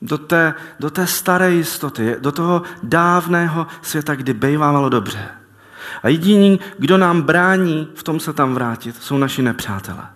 Do 0.02 0.18
té, 0.18 0.54
do 0.80 0.90
té 0.90 1.06
staré 1.06 1.52
jistoty, 1.52 2.16
do 2.18 2.32
toho 2.32 2.62
dávného 2.82 3.66
světa, 3.82 4.14
kdy 4.14 4.32
bejvávalo 4.34 4.88
dobře. 4.88 5.41
A 6.02 6.08
jediní, 6.08 6.60
kdo 6.78 6.98
nám 6.98 7.22
brání 7.22 7.88
v 7.94 8.02
tom 8.02 8.20
se 8.20 8.32
tam 8.32 8.54
vrátit, 8.54 9.02
jsou 9.02 9.18
naši 9.18 9.42
nepřátelé. 9.42 10.06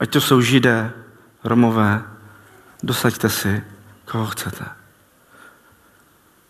Ať 0.00 0.10
to 0.10 0.20
jsou 0.20 0.40
židé, 0.40 0.92
romové, 1.44 2.02
dosaďte 2.82 3.28
si, 3.28 3.64
koho 4.04 4.26
chcete. 4.26 4.64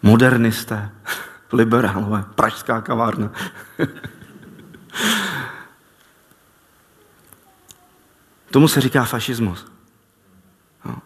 Modernisté, 0.03 0.91
liberálové, 1.53 2.25
pražská 2.35 2.81
kavárna. 2.81 3.31
Tomu 8.51 8.69
se 8.69 8.81
říká 8.81 9.05
fašismus. 9.05 9.67
No. 10.85 10.97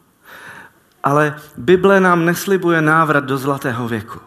Ale 1.02 1.40
Bible 1.56 2.00
nám 2.00 2.24
neslibuje 2.24 2.82
návrat 2.82 3.24
do 3.24 3.38
zlatého 3.38 3.88
věku. 3.88 4.20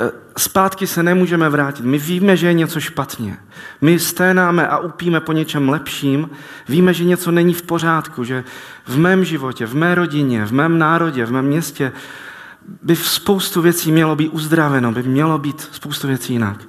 E, 0.00 0.10
zpátky 0.38 0.86
se 0.86 1.02
nemůžeme 1.02 1.48
vrátit. 1.48 1.84
My 1.84 1.98
víme, 1.98 2.36
že 2.36 2.46
je 2.46 2.52
něco 2.52 2.80
špatně. 2.80 3.36
My 3.80 3.98
sténáme 3.98 4.68
a 4.68 4.78
upíme 4.78 5.20
po 5.20 5.32
něčem 5.32 5.68
lepším. 5.68 6.30
Víme, 6.68 6.94
že 6.94 7.04
něco 7.04 7.30
není 7.30 7.54
v 7.54 7.62
pořádku, 7.62 8.24
že 8.24 8.44
v 8.86 8.98
mém 8.98 9.24
životě, 9.24 9.66
v 9.66 9.74
mé 9.74 9.94
rodině, 9.94 10.46
v 10.46 10.52
mém 10.52 10.78
národě, 10.78 11.26
v 11.26 11.32
mém 11.32 11.44
městě 11.44 11.92
by 12.82 12.96
spoustu 12.96 13.62
věcí 13.62 13.92
mělo 13.92 14.16
být 14.16 14.28
uzdraveno, 14.28 14.92
by 14.92 15.02
mělo 15.02 15.38
být 15.38 15.68
spoustu 15.72 16.06
věcí 16.06 16.32
jinak. 16.32 16.60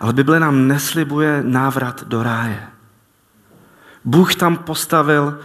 Ale 0.00 0.12
Bible 0.12 0.40
nám 0.40 0.68
neslibuje 0.68 1.42
návrat 1.46 2.04
do 2.04 2.22
ráje. 2.22 2.62
Bůh 4.04 4.34
tam 4.34 4.56
postavil 4.56 5.38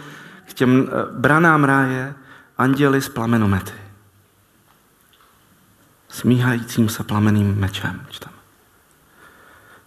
k 0.48 0.54
těm 0.54 0.88
eh, 0.88 0.90
branám 1.12 1.64
ráje 1.64 2.14
anděli 2.58 3.00
s 3.00 3.08
plamenomety. 3.08 3.87
Smíhajícím 6.08 6.88
se 6.88 7.04
plameným 7.04 7.54
mečem. 7.54 8.06
Čteme. 8.10 8.36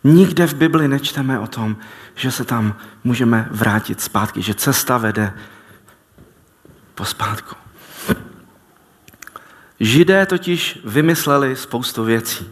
Nikde 0.03 0.47
v 0.47 0.53
Bibli 0.53 0.87
nečteme 0.87 1.39
o 1.39 1.47
tom, 1.47 1.77
že 2.15 2.31
se 2.31 2.45
tam 2.45 2.75
můžeme 3.03 3.47
vrátit 3.51 4.01
zpátky, 4.01 4.41
že 4.41 4.53
cesta 4.53 4.97
vede 4.97 5.33
po 6.95 7.05
zpátku. 7.05 7.55
Židé 9.79 10.25
totiž 10.25 10.79
vymysleli 10.85 11.55
spoustu 11.55 12.03
věcí. 12.03 12.49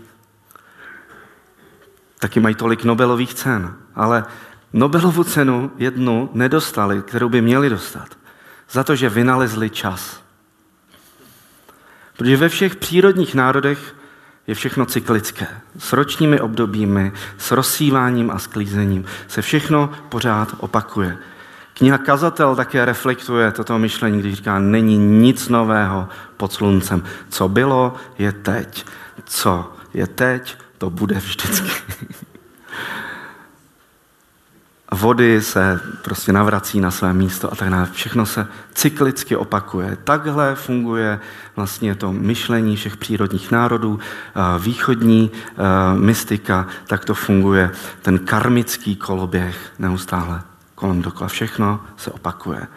Taky 2.20 2.40
mají 2.40 2.56
tolik 2.56 2.84
Nobelových 2.84 3.34
cen, 3.34 3.76
ale 3.96 4.26
Nobelovu 4.74 5.24
cenu 5.24 5.72
jednu 5.78 6.30
nedostali, 6.34 7.02
kterou 7.02 7.30
by 7.30 7.42
měli 7.42 7.70
dostat, 7.70 8.18
za 8.72 8.84
to, 8.84 8.96
že 8.96 9.10
vynalezli 9.10 9.70
čas. 9.70 10.24
Protože 12.20 12.38
ve 12.38 12.50
všech 12.50 12.76
přírodních 12.76 13.36
národech 13.36 13.96
je 14.48 14.56
všechno 14.56 14.86
cyklické. 14.86 15.48
S 15.78 15.94
ročními 15.94 16.42
obdobími, 16.42 17.12
s 17.38 17.52
rozsíváním 17.52 18.32
a 18.32 18.40
sklízením 18.40 19.06
se 19.28 19.42
všechno 19.42 19.92
pořád 20.10 20.56
opakuje. 20.58 21.18
Kniha 21.74 21.98
Kazatel 21.98 22.56
také 22.56 22.86
reflektuje 22.86 23.52
toto 23.52 23.80
myšlení, 23.80 24.20
když 24.20 24.34
říká, 24.34 24.60
není 24.60 24.98
nic 24.98 25.50
nového 25.50 26.08
pod 26.38 26.54
sluncem. 26.54 27.04
Co 27.30 27.50
bylo, 27.50 27.96
je 28.18 28.32
teď. 28.32 28.86
Co 29.26 29.74
je 29.94 30.08
teď, 30.08 30.58
to 30.78 30.90
bude 30.90 31.16
vždycky. 31.16 31.72
vody 34.92 35.42
se 35.42 35.80
prostě 36.02 36.34
navrací 36.34 36.80
na 36.80 36.92
své 36.92 37.14
místo 37.14 37.54
a 37.54 37.56
tak 37.56 37.70
dále. 37.70 37.90
Všechno 37.92 38.26
se 38.26 38.48
cyklicky 38.74 39.36
opakuje. 39.36 39.98
Takhle 40.04 40.56
funguje 40.56 41.20
vlastně 41.56 41.96
to 41.96 42.14
myšlení 42.14 42.76
všech 42.76 42.98
přírodních 42.98 43.52
národů, 43.52 44.00
východní 44.60 45.32
mystika, 45.94 46.68
tak 46.88 47.06
to 47.06 47.14
funguje 47.14 47.72
ten 48.02 48.20
karmický 48.20 48.96
koloběh 48.96 49.72
neustále 49.80 50.42
kolem 50.76 51.02
dokola. 51.02 51.28
Všechno 51.28 51.82
se 51.98 52.12
opakuje. 52.12 52.68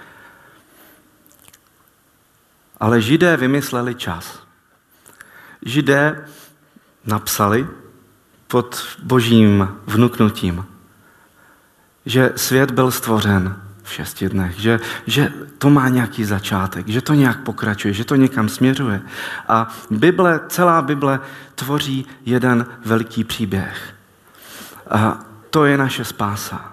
Ale 2.80 3.00
židé 3.00 3.36
vymysleli 3.36 3.94
čas. 3.94 4.42
Židé 5.62 6.26
napsali 7.04 7.68
pod 8.48 8.96
božím 9.02 9.68
vnuknutím 9.86 10.71
že 12.06 12.32
svět 12.36 12.70
byl 12.70 12.90
stvořen 12.90 13.56
v 13.82 13.92
šesti 13.92 14.28
dnech, 14.28 14.60
že, 14.60 14.80
že 15.06 15.32
to 15.58 15.70
má 15.70 15.88
nějaký 15.88 16.24
začátek, 16.24 16.88
že 16.88 17.00
to 17.00 17.14
nějak 17.14 17.40
pokračuje, 17.40 17.94
že 17.94 18.04
to 18.04 18.16
někam 18.16 18.48
směřuje. 18.48 19.00
A 19.48 19.68
Bible, 19.90 20.40
celá 20.48 20.82
Bible 20.82 21.20
tvoří 21.54 22.06
jeden 22.26 22.66
velký 22.84 23.24
příběh. 23.24 23.94
A 24.90 25.18
to 25.50 25.64
je 25.64 25.78
naše 25.78 26.04
spása. 26.04 26.72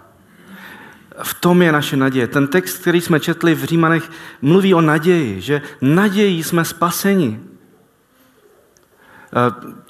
V 1.24 1.34
tom 1.34 1.62
je 1.62 1.72
naše 1.72 1.98
naděje. 1.98 2.28
Ten 2.28 2.48
text, 2.48 2.78
který 2.82 3.02
jsme 3.02 3.20
četli 3.20 3.56
v 3.56 3.64
Římanech, 3.64 4.12
mluví 4.42 4.74
o 4.74 4.82
naději, 4.82 5.42
že 5.42 5.62
naději 5.82 6.44
jsme 6.44 6.66
spaseni. 6.66 7.40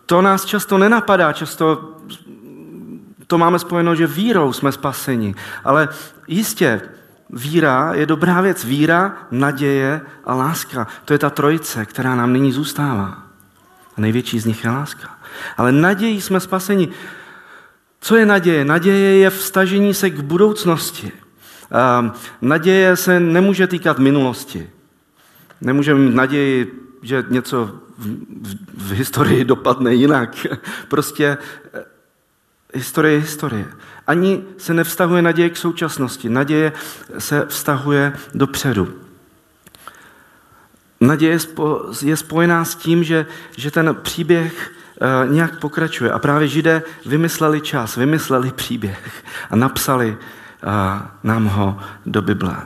To 0.05 0.21
nás 0.21 0.45
často 0.45 0.77
nenapadá, 0.77 1.33
často 1.33 1.95
to 3.29 3.37
máme 3.37 3.59
spojeno, 3.59 3.95
že 3.95 4.07
vírou 4.07 4.53
jsme 4.53 4.71
spaseni. 4.71 5.35
Ale 5.63 5.87
jistě, 6.27 6.81
víra 7.29 7.93
je 7.93 8.05
dobrá 8.05 8.41
věc. 8.41 8.65
Víra, 8.65 9.17
naděje 9.31 10.01
a 10.25 10.35
láska. 10.35 10.87
To 11.05 11.13
je 11.13 11.19
ta 11.19 11.29
trojice, 11.29 11.85
která 11.85 12.15
nám 12.15 12.33
nyní 12.33 12.51
zůstává. 12.51 13.23
A 13.97 14.01
největší 14.01 14.39
z 14.39 14.45
nich 14.45 14.63
je 14.63 14.69
láska. 14.69 15.17
Ale 15.57 15.71
naději 15.71 16.21
jsme 16.21 16.39
spaseni. 16.39 16.89
Co 18.01 18.15
je 18.15 18.25
naděje? 18.25 18.65
Naděje 18.65 19.17
je 19.17 19.29
vstažení 19.29 19.93
se 19.93 20.09
k 20.09 20.19
budoucnosti. 20.19 21.11
Naděje 22.41 22.95
se 22.95 23.19
nemůže 23.19 23.67
týkat 23.67 23.99
minulosti. 23.99 24.69
Nemůžeme 25.61 25.99
mít 25.99 26.15
naději, 26.15 26.73
že 27.01 27.23
něco 27.29 27.65
v, 27.97 28.07
v, 28.41 28.57
v 28.77 28.91
historii 28.91 29.45
dopadne 29.45 29.93
jinak. 29.93 30.47
Prostě 30.87 31.37
Historie 32.73 33.13
je 33.13 33.19
historie. 33.19 33.65
Ani 34.07 34.43
se 34.57 34.73
nevztahuje 34.73 35.21
naděje 35.21 35.49
k 35.49 35.57
současnosti. 35.57 36.29
Naděje 36.29 36.71
se 37.17 37.45
vztahuje 37.45 38.13
dopředu. 38.33 38.87
Naděje 41.01 41.37
je 42.01 42.17
spojená 42.17 42.65
s 42.65 42.75
tím, 42.75 43.03
že, 43.03 43.25
že 43.57 43.71
ten 43.71 43.95
příběh 44.01 44.71
eh, 45.01 45.27
nějak 45.29 45.59
pokračuje. 45.59 46.11
A 46.11 46.19
právě 46.19 46.47
židé 46.47 46.83
vymysleli 47.05 47.61
čas, 47.61 47.95
vymysleli 47.95 48.51
příběh 48.51 49.23
a 49.49 49.55
napsali 49.55 50.17
eh, 50.17 50.67
nám 51.23 51.45
ho 51.45 51.79
do 52.05 52.21
Bible. 52.21 52.57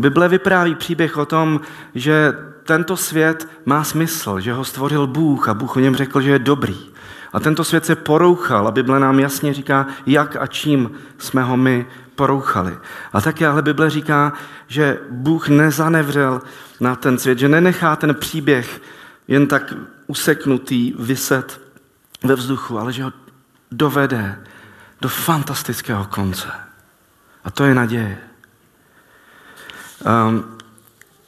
Bible 0.00 0.28
vypráví 0.28 0.74
příběh 0.74 1.16
o 1.16 1.26
tom, 1.26 1.60
že 1.94 2.34
tento 2.64 2.96
svět 2.96 3.48
má 3.64 3.84
smysl, 3.84 4.40
že 4.40 4.52
ho 4.52 4.64
stvořil 4.64 5.06
Bůh 5.06 5.48
a 5.48 5.54
Bůh 5.54 5.76
o 5.76 5.80
něm 5.80 5.96
řekl, 5.96 6.20
že 6.20 6.30
je 6.30 6.38
dobrý. 6.38 6.89
A 7.32 7.40
tento 7.40 7.64
svět 7.64 7.86
se 7.86 7.96
porouchal 7.96 8.68
a 8.68 8.70
Bible 8.70 9.00
nám 9.00 9.20
jasně 9.20 9.54
říká, 9.54 9.86
jak 10.06 10.36
a 10.36 10.46
čím 10.46 10.90
jsme 11.18 11.42
ho 11.42 11.56
my 11.56 11.86
porouchali. 12.14 12.78
A 13.12 13.20
také 13.20 13.46
ale 13.46 13.62
Bible 13.62 13.90
říká, 13.90 14.32
že 14.66 14.98
Bůh 15.10 15.48
nezanevřel 15.48 16.42
na 16.80 16.96
ten 16.96 17.18
svět, 17.18 17.38
že 17.38 17.48
nenechá 17.48 17.96
ten 17.96 18.14
příběh 18.14 18.82
jen 19.28 19.46
tak 19.46 19.74
useknutý 20.06 20.94
vyset 20.98 21.60
ve 22.24 22.34
vzduchu, 22.34 22.78
ale 22.78 22.92
že 22.92 23.04
ho 23.04 23.12
dovede 23.72 24.38
do 25.00 25.08
fantastického 25.08 26.04
konce. 26.04 26.48
A 27.44 27.50
to 27.50 27.64
je 27.64 27.74
naděje. 27.74 28.18
Um, 30.28 30.58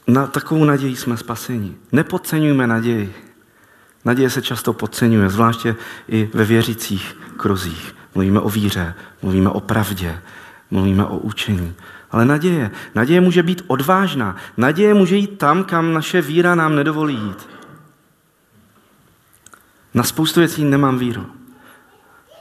na 0.07 0.27
takovou 0.27 0.65
naději 0.65 0.97
jsme 0.97 1.17
spaseni. 1.17 1.77
Nepodceňujme 1.93 2.67
naději. 2.67 3.32
Naděje 4.05 4.31
se 4.31 4.43
často 4.43 4.73
podceňuje, 4.73 5.29
zvláště 5.29 5.77
i 6.09 6.31
ve 6.35 6.45
věřících 6.45 7.17
kruzích. 7.37 7.95
Mluvíme 8.15 8.41
o 8.41 8.49
víře, 8.49 8.95
mluvíme 9.23 9.51
o 9.51 9.61
pravdě, 9.61 10.23
mluvíme 10.71 11.05
o 11.05 11.19
učení. 11.19 11.75
Ale 12.11 12.25
naděje, 12.25 12.71
naděje 12.95 13.21
může 13.21 13.43
být 13.43 13.63
odvážná. 13.67 14.37
Naděje 14.57 14.95
může 14.95 15.17
jít 15.17 15.39
tam, 15.39 15.65
kam 15.65 15.93
naše 15.93 16.23
víra 16.23 16.55
nám 16.55 16.77
nedovolí 16.77 17.15
jít. 17.15 17.49
Na 19.95 20.03
spoustu 20.03 20.41
věcí 20.41 20.65
nemám 20.65 20.99
víru, 20.99 21.27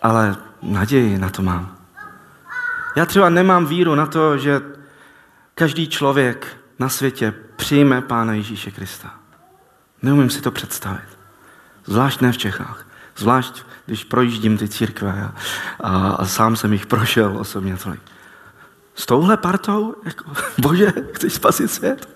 ale 0.01 0.35
naději 0.61 1.17
na 1.17 1.29
to 1.29 1.41
mám. 1.41 1.77
Já 2.95 3.05
třeba 3.05 3.29
nemám 3.29 3.65
víru 3.65 3.95
na 3.95 4.05
to, 4.05 4.37
že 4.37 4.61
každý 5.55 5.87
člověk 5.87 6.57
na 6.79 6.89
světě 6.89 7.33
přijme 7.55 8.01
Pána 8.01 8.33
Ježíše 8.33 8.71
Krista. 8.71 9.13
Neumím 10.01 10.29
si 10.29 10.41
to 10.41 10.51
představit. 10.51 11.20
Zvlášť 11.85 12.21
ne 12.21 12.31
v 12.31 12.37
Čechách. 12.37 12.85
Zvlášť, 13.17 13.63
když 13.85 14.03
projíždím 14.03 14.57
ty 14.57 14.67
církve 14.67 15.31
a, 15.79 16.09
a, 16.09 16.25
sám 16.25 16.55
jsem 16.55 16.73
jich 16.73 16.85
prošel 16.85 17.37
osobně 17.37 17.77
tolik. 17.77 18.01
S 18.95 19.05
touhle 19.05 19.37
partou? 19.37 19.95
Jako, 20.05 20.31
bože, 20.57 20.93
chceš 21.13 21.33
spasit 21.33 21.71
svět? 21.71 22.09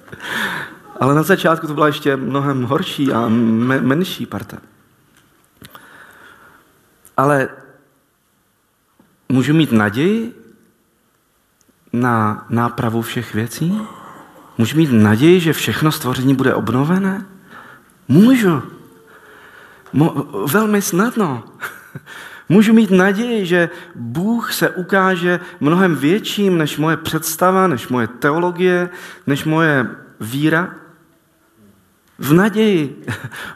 Ale 0.99 1.15
na 1.15 1.23
začátku 1.23 1.67
to 1.67 1.73
byla 1.73 1.87
ještě 1.87 2.15
mnohem 2.15 2.63
horší 2.63 3.13
a 3.13 3.27
me, 3.27 3.81
menší 3.81 4.25
parta. 4.25 4.57
Ale 7.17 7.49
můžu 9.29 9.53
mít 9.53 9.71
naději 9.71 10.41
na 11.93 12.45
nápravu 12.49 13.01
všech 13.01 13.33
věcí? 13.33 13.81
Můžu 14.57 14.77
mít 14.77 14.91
naději, 14.91 15.39
že 15.39 15.53
všechno 15.53 15.91
stvoření 15.91 16.35
bude 16.35 16.53
obnovené? 16.53 17.25
Můžu. 18.07 18.74
Mo- 19.95 20.47
velmi 20.51 20.81
snadno. 20.81 21.43
Můžu 22.49 22.73
mít 22.73 22.91
naději, 22.91 23.45
že 23.45 23.69
Bůh 23.95 24.53
se 24.53 24.69
ukáže 24.69 25.39
mnohem 25.59 25.95
větším 25.95 26.57
než 26.57 26.77
moje 26.77 26.97
představa, 26.97 27.67
než 27.67 27.87
moje 27.87 28.07
teologie, 28.07 28.89
než 29.27 29.43
moje 29.43 29.87
víra. 30.19 30.75
V 32.19 32.33
naději 32.33 33.05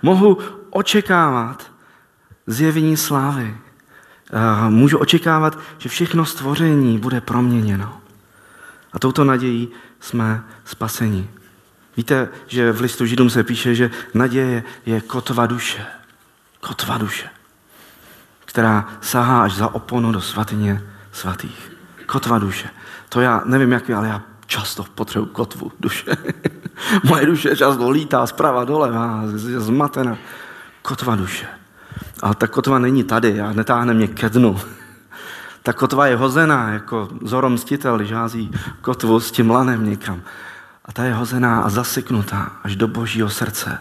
mohu 0.02 0.38
očekávat 0.70 1.72
zjevení 2.48 2.98
slávy. 2.98 3.58
Můžu 4.70 4.98
očekávat, 4.98 5.60
že 5.78 5.90
všechno 5.90 6.26
stvoření 6.26 6.98
bude 6.98 7.22
proměněno. 7.22 8.02
A 8.94 9.00
touto 9.00 9.24
nadějí 9.24 9.70
jsme 10.00 10.44
spaseni. 10.66 11.30
Víte, 11.98 12.30
že 12.48 12.72
v 12.72 12.82
listu 12.82 13.06
Židům 13.06 13.30
se 13.30 13.44
píše, 13.44 13.76
že 13.76 13.92
naděje 14.14 14.64
je 14.86 15.02
kotva 15.02 15.46
duše. 15.46 15.86
Kotva 16.60 16.98
duše, 16.98 17.30
která 18.46 18.88
sahá 19.02 19.44
až 19.44 19.54
za 19.54 19.76
oponu 19.76 20.12
do 20.12 20.22
svatyně 20.22 20.84
svatých. 21.12 21.72
Kotva 22.06 22.40
duše. 22.40 22.70
To 23.10 23.22
já 23.22 23.42
nevím, 23.46 23.72
jak 23.72 23.90
je, 23.90 23.96
ale 23.96 24.08
já 24.08 24.22
často 24.46 24.84
potřebuji 24.96 25.26
kotvu 25.26 25.72
duše. 25.80 26.18
Moje 27.04 27.26
duše 27.26 27.56
často 27.56 27.90
lítá 27.90 28.28
zprava 28.28 28.64
doleva, 28.64 29.24
je 29.50 29.60
zmatena. 29.60 30.18
Kotva 30.82 31.16
duše. 31.16 31.48
Ale 32.22 32.36
ta 32.36 32.48
kotva 32.48 32.80
není 32.80 33.04
tady 33.04 33.42
a 33.42 33.54
netáhne 33.54 33.94
mě 33.94 34.08
ke 34.08 34.30
dnu. 34.30 34.60
Ta 35.64 35.74
kotva 35.74 36.08
je 36.08 36.16
hozená, 36.16 36.70
jako 36.70 37.10
zorom 37.22 37.54
mstitel, 37.54 37.98
když 37.98 38.12
hází 38.12 38.52
kotvu 38.82 39.20
s 39.20 39.32
tím 39.32 39.50
lanem 39.50 39.90
někam. 39.90 40.22
A 40.86 40.92
ta 40.92 41.04
je 41.04 41.14
hozená 41.14 41.62
a 41.62 41.70
zaseknutá 41.70 42.52
až 42.64 42.76
do 42.76 42.88
božího 42.88 43.30
srdce 43.30 43.80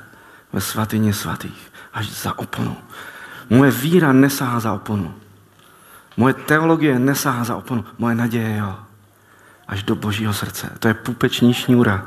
ve 0.53 0.61
svatyni 0.61 1.13
svatých, 1.13 1.68
až 1.99 2.07
za 2.23 2.39
oponu. 2.39 2.77
Moje 3.51 3.71
víra 3.71 4.13
nesahá 4.13 4.61
za 4.61 4.73
oponu. 4.73 5.15
Moje 6.17 6.35
teologie 6.35 6.99
nesahá 6.99 7.45
za 7.45 7.57
oponu. 7.57 7.85
Moje 7.99 8.15
naděje, 8.15 8.57
jo. 8.57 8.77
Až 9.69 9.83
do 9.83 9.95
božího 9.95 10.33
srdce. 10.33 10.71
To 10.79 10.89
je 10.89 10.95
pupeční 10.95 11.55
šňůra, 11.55 12.07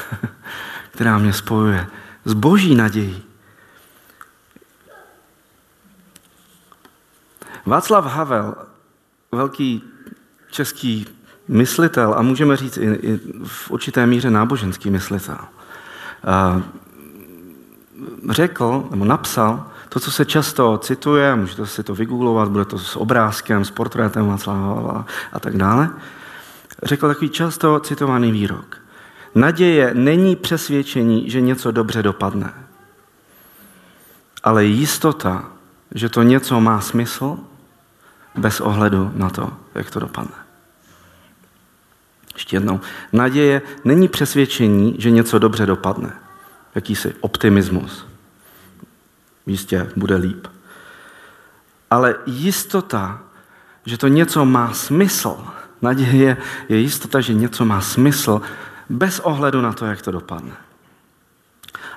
která 0.92 1.18
mě 1.18 1.32
spojuje 1.32 1.86
s 2.24 2.32
boží 2.34 2.74
nadějí. 2.74 3.22
Václav 7.66 8.04
Havel, 8.04 8.54
velký 9.32 9.84
český 10.50 11.06
myslitel 11.48 12.14
a 12.14 12.22
můžeme 12.22 12.56
říct 12.56 12.76
i 12.76 13.20
v 13.44 13.70
určité 13.70 14.06
míře 14.06 14.30
náboženský 14.30 14.90
myslitel, 14.90 15.38
řekl 18.30 18.84
nebo 18.90 19.04
napsal 19.04 19.66
to, 19.88 20.00
co 20.00 20.10
se 20.10 20.24
často 20.24 20.78
cituje, 20.78 21.34
můžete 21.34 21.66
si 21.66 21.82
to 21.82 21.94
vygooglovat, 21.94 22.48
bude 22.48 22.64
to 22.64 22.78
s 22.78 22.96
obrázkem, 22.96 23.64
s 23.64 23.70
portrétem 23.70 24.38
a 25.32 25.40
tak 25.40 25.56
dále, 25.56 25.90
řekl 26.82 27.08
takový 27.08 27.30
často 27.30 27.80
citovaný 27.80 28.32
výrok. 28.32 28.76
Naděje 29.34 29.90
není 29.94 30.36
přesvědčení, 30.36 31.30
že 31.30 31.40
něco 31.40 31.70
dobře 31.70 32.02
dopadne, 32.02 32.52
ale 34.42 34.64
jistota, 34.64 35.44
že 35.94 36.08
to 36.08 36.22
něco 36.22 36.60
má 36.60 36.80
smysl 36.80 37.38
bez 38.34 38.60
ohledu 38.60 39.12
na 39.14 39.30
to, 39.30 39.52
jak 39.74 39.90
to 39.90 40.00
dopadne. 40.00 40.36
Ještě 42.34 42.56
jednou. 42.56 42.80
Naděje 43.12 43.62
není 43.84 44.08
přesvědčení, 44.08 44.96
že 44.98 45.10
něco 45.10 45.38
dobře 45.38 45.66
dopadne. 45.66 46.12
Jakýsi 46.74 47.14
optimismus. 47.20 48.06
Jistě 49.46 49.90
bude 49.96 50.16
líp. 50.16 50.46
Ale 51.90 52.14
jistota, 52.26 53.20
že 53.84 53.98
to 53.98 54.08
něco 54.08 54.44
má 54.44 54.72
smysl. 54.72 55.36
Naděje 55.82 56.36
je 56.68 56.76
jistota, 56.76 57.20
že 57.20 57.34
něco 57.34 57.64
má 57.64 57.80
smysl 57.80 58.40
bez 58.88 59.20
ohledu 59.20 59.60
na 59.60 59.72
to, 59.72 59.86
jak 59.86 60.02
to 60.02 60.10
dopadne. 60.10 60.52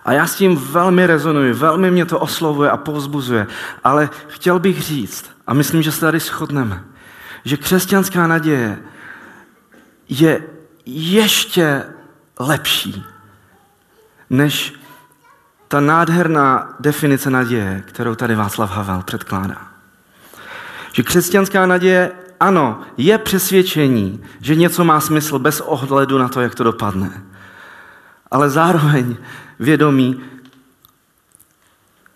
A 0.05 0.13
já 0.13 0.27
s 0.27 0.35
tím 0.35 0.55
velmi 0.55 1.07
rezonuji, 1.07 1.53
velmi 1.53 1.91
mě 1.91 2.05
to 2.05 2.19
oslovuje 2.19 2.69
a 2.69 2.77
povzbuzuje, 2.77 3.47
ale 3.83 4.09
chtěl 4.27 4.59
bych 4.59 4.81
říct, 4.81 5.31
a 5.47 5.53
myslím, 5.53 5.81
že 5.81 5.91
se 5.91 6.01
tady 6.01 6.19
shodneme, 6.19 6.83
že 7.45 7.57
křesťanská 7.57 8.27
naděje 8.27 8.79
je 10.09 10.43
ještě 10.85 11.83
lepší 12.39 13.12
než 14.33 14.73
ta 15.67 15.79
nádherná 15.79 16.75
definice 16.79 17.29
naděje, 17.29 17.83
kterou 17.87 18.15
tady 18.15 18.35
Václav 18.35 18.71
Havel 18.71 19.03
předkládá. 19.05 19.67
Že 20.93 21.03
křesťanská 21.03 21.65
naděje, 21.65 22.11
ano, 22.39 22.81
je 22.97 23.17
přesvědčení, 23.17 24.23
že 24.41 24.55
něco 24.55 24.83
má 24.83 24.99
smysl 24.99 25.39
bez 25.39 25.61
ohledu 25.61 26.17
na 26.17 26.29
to, 26.29 26.41
jak 26.41 26.55
to 26.55 26.63
dopadne. 26.63 27.23
Ale 28.31 28.49
zároveň 28.49 29.15
vědomí 29.59 30.21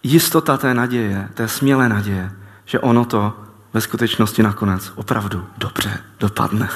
jistota 0.04 0.58
té 0.58 0.74
naděje, 0.74 1.30
té 1.34 1.48
smělé 1.48 1.90
naděje, 1.90 2.32
že 2.66 2.80
ono 2.80 3.06
to 3.06 3.44
ve 3.74 3.82
skutečnosti 3.82 4.44
nakonec 4.44 4.92
opravdu 4.96 5.48
dobře 5.58 6.00
dopadne. 6.20 6.70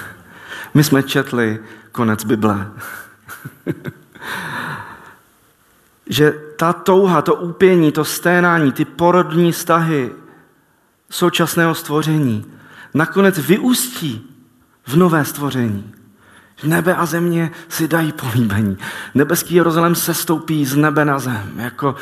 My 0.74 0.84
jsme 0.84 1.04
četli 1.04 1.60
konec 1.92 2.24
Bible. 2.24 2.72
že 6.10 6.34
ta 6.56 6.74
touha, 6.74 7.22
to 7.22 7.36
úpění, 7.36 7.92
to 7.92 8.06
sténání, 8.06 8.72
ty 8.72 8.86
porodní 8.86 9.54
stahy 9.54 10.12
současného 11.10 11.76
stvoření 11.76 12.46
nakonec 12.94 13.40
vyústí 13.40 14.38
v 14.88 14.96
nové 14.96 15.26
stvoření. 15.26 15.94
Nebe 16.64 16.96
a 16.96 17.06
země 17.06 17.52
si 17.70 17.88
dají 17.88 18.12
políbení. 18.12 18.78
Nebeský 19.14 19.56
Jeruzalém 19.56 19.96
se 19.96 20.14
stoupí 20.14 20.66
z 20.66 20.76
nebe 20.76 21.06
na 21.06 21.20
zem, 21.20 21.54
jako 21.56 21.96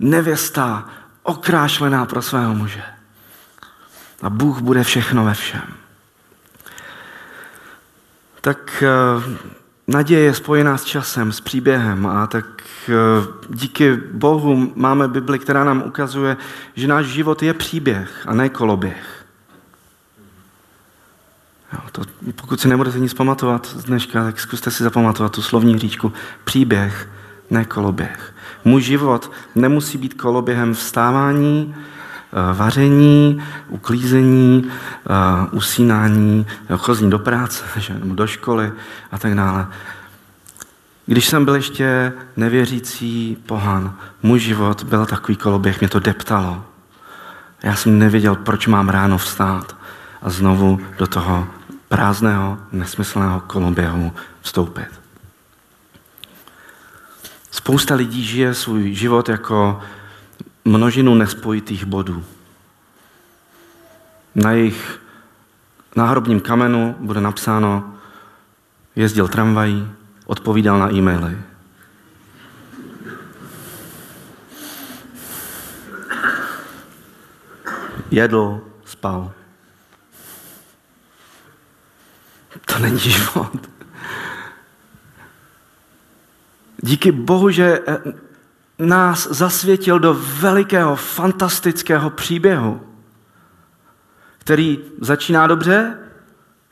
nevěsta 0.00 0.88
okrášlená 1.22 2.06
pro 2.06 2.22
svého 2.22 2.54
muže. 2.54 2.82
A 4.22 4.30
Bůh 4.30 4.60
bude 4.60 4.84
všechno 4.84 5.24
ve 5.24 5.34
všem. 5.34 5.74
Tak 8.40 8.82
eh, 8.82 9.38
naděje 9.88 10.20
je 10.20 10.34
spojená 10.34 10.78
s 10.78 10.84
časem, 10.84 11.32
s 11.32 11.40
příběhem 11.40 12.06
a 12.06 12.26
tak 12.26 12.46
eh, 12.88 12.92
díky 13.48 13.96
Bohu 14.12 14.72
máme 14.74 15.08
Bibli, 15.08 15.38
která 15.38 15.64
nám 15.64 15.82
ukazuje, 15.86 16.36
že 16.74 16.88
náš 16.88 17.06
život 17.06 17.42
je 17.42 17.54
příběh 17.54 18.24
a 18.26 18.34
ne 18.34 18.48
koloběh. 18.48 19.24
Jo, 21.72 21.78
to, 21.92 22.02
pokud 22.34 22.60
si 22.60 22.68
nebudete 22.68 22.98
nic 22.98 23.14
pamatovat 23.14 23.66
z 23.66 23.84
dneška, 23.84 24.24
tak 24.24 24.40
zkuste 24.40 24.70
si 24.70 24.82
zapamatovat 24.82 25.32
tu 25.32 25.42
slovní 25.42 25.78
říčku. 25.78 26.12
Příběh, 26.44 27.08
ne 27.50 27.64
koloběh. 27.64 28.34
Můj 28.64 28.82
život 28.82 29.32
nemusí 29.54 29.98
být 29.98 30.14
koloběhem 30.14 30.74
vstávání, 30.74 31.74
vaření, 32.52 33.42
uklízení, 33.68 34.70
eh, 34.70 35.48
usínání, 35.50 36.46
chození 36.76 37.10
do 37.10 37.18
práce, 37.18 37.64
nebo 37.98 38.14
do 38.14 38.26
školy 38.26 38.72
a 39.12 39.18
tak 39.18 39.34
dále. 39.34 39.66
Když 41.06 41.28
jsem 41.28 41.44
byl 41.44 41.54
ještě 41.54 42.12
nevěřící 42.36 43.36
pohan, 43.46 43.94
můj 44.22 44.38
život 44.38 44.82
byl 44.82 45.06
takový 45.06 45.36
koloběh, 45.36 45.80
mě 45.80 45.88
to 45.88 46.00
deptalo. 46.00 46.64
Já 47.62 47.76
jsem 47.76 47.98
nevěděl, 47.98 48.36
proč 48.36 48.66
mám 48.66 48.88
ráno 48.88 49.18
vstát 49.18 49.76
a 50.22 50.30
znovu 50.30 50.80
do 50.98 51.06
toho 51.06 51.48
prázdného, 51.88 52.58
nesmyslného 52.72 53.40
koloběhu 53.40 54.12
vstoupit. 54.40 55.00
Spousta 57.50 57.94
lidí 57.94 58.24
žije 58.24 58.54
svůj 58.54 58.94
život 58.94 59.28
jako 59.28 59.80
množinu 60.68 61.14
nespojitých 61.14 61.84
bodů. 61.84 62.24
Na 64.34 64.52
jejich 64.52 65.02
náhrobním 65.96 66.40
kamenu 66.40 66.96
bude 66.98 67.20
napsáno, 67.20 67.94
jezdil 68.96 69.28
tramvají, 69.28 69.90
odpovídal 70.26 70.78
na 70.78 70.92
e-maily. 70.92 71.38
Jedl, 78.10 78.60
spal. 78.84 79.32
To 82.66 82.78
není 82.78 82.98
život. 82.98 83.70
Díky 86.82 87.12
Bohu, 87.12 87.50
že 87.50 87.80
eh, 87.88 88.27
nás 88.78 89.28
zasvětil 89.30 89.98
do 89.98 90.16
velikého, 90.40 90.96
fantastického 90.96 92.10
příběhu, 92.10 92.80
který 94.38 94.78
začíná 95.00 95.46
dobře, 95.46 95.98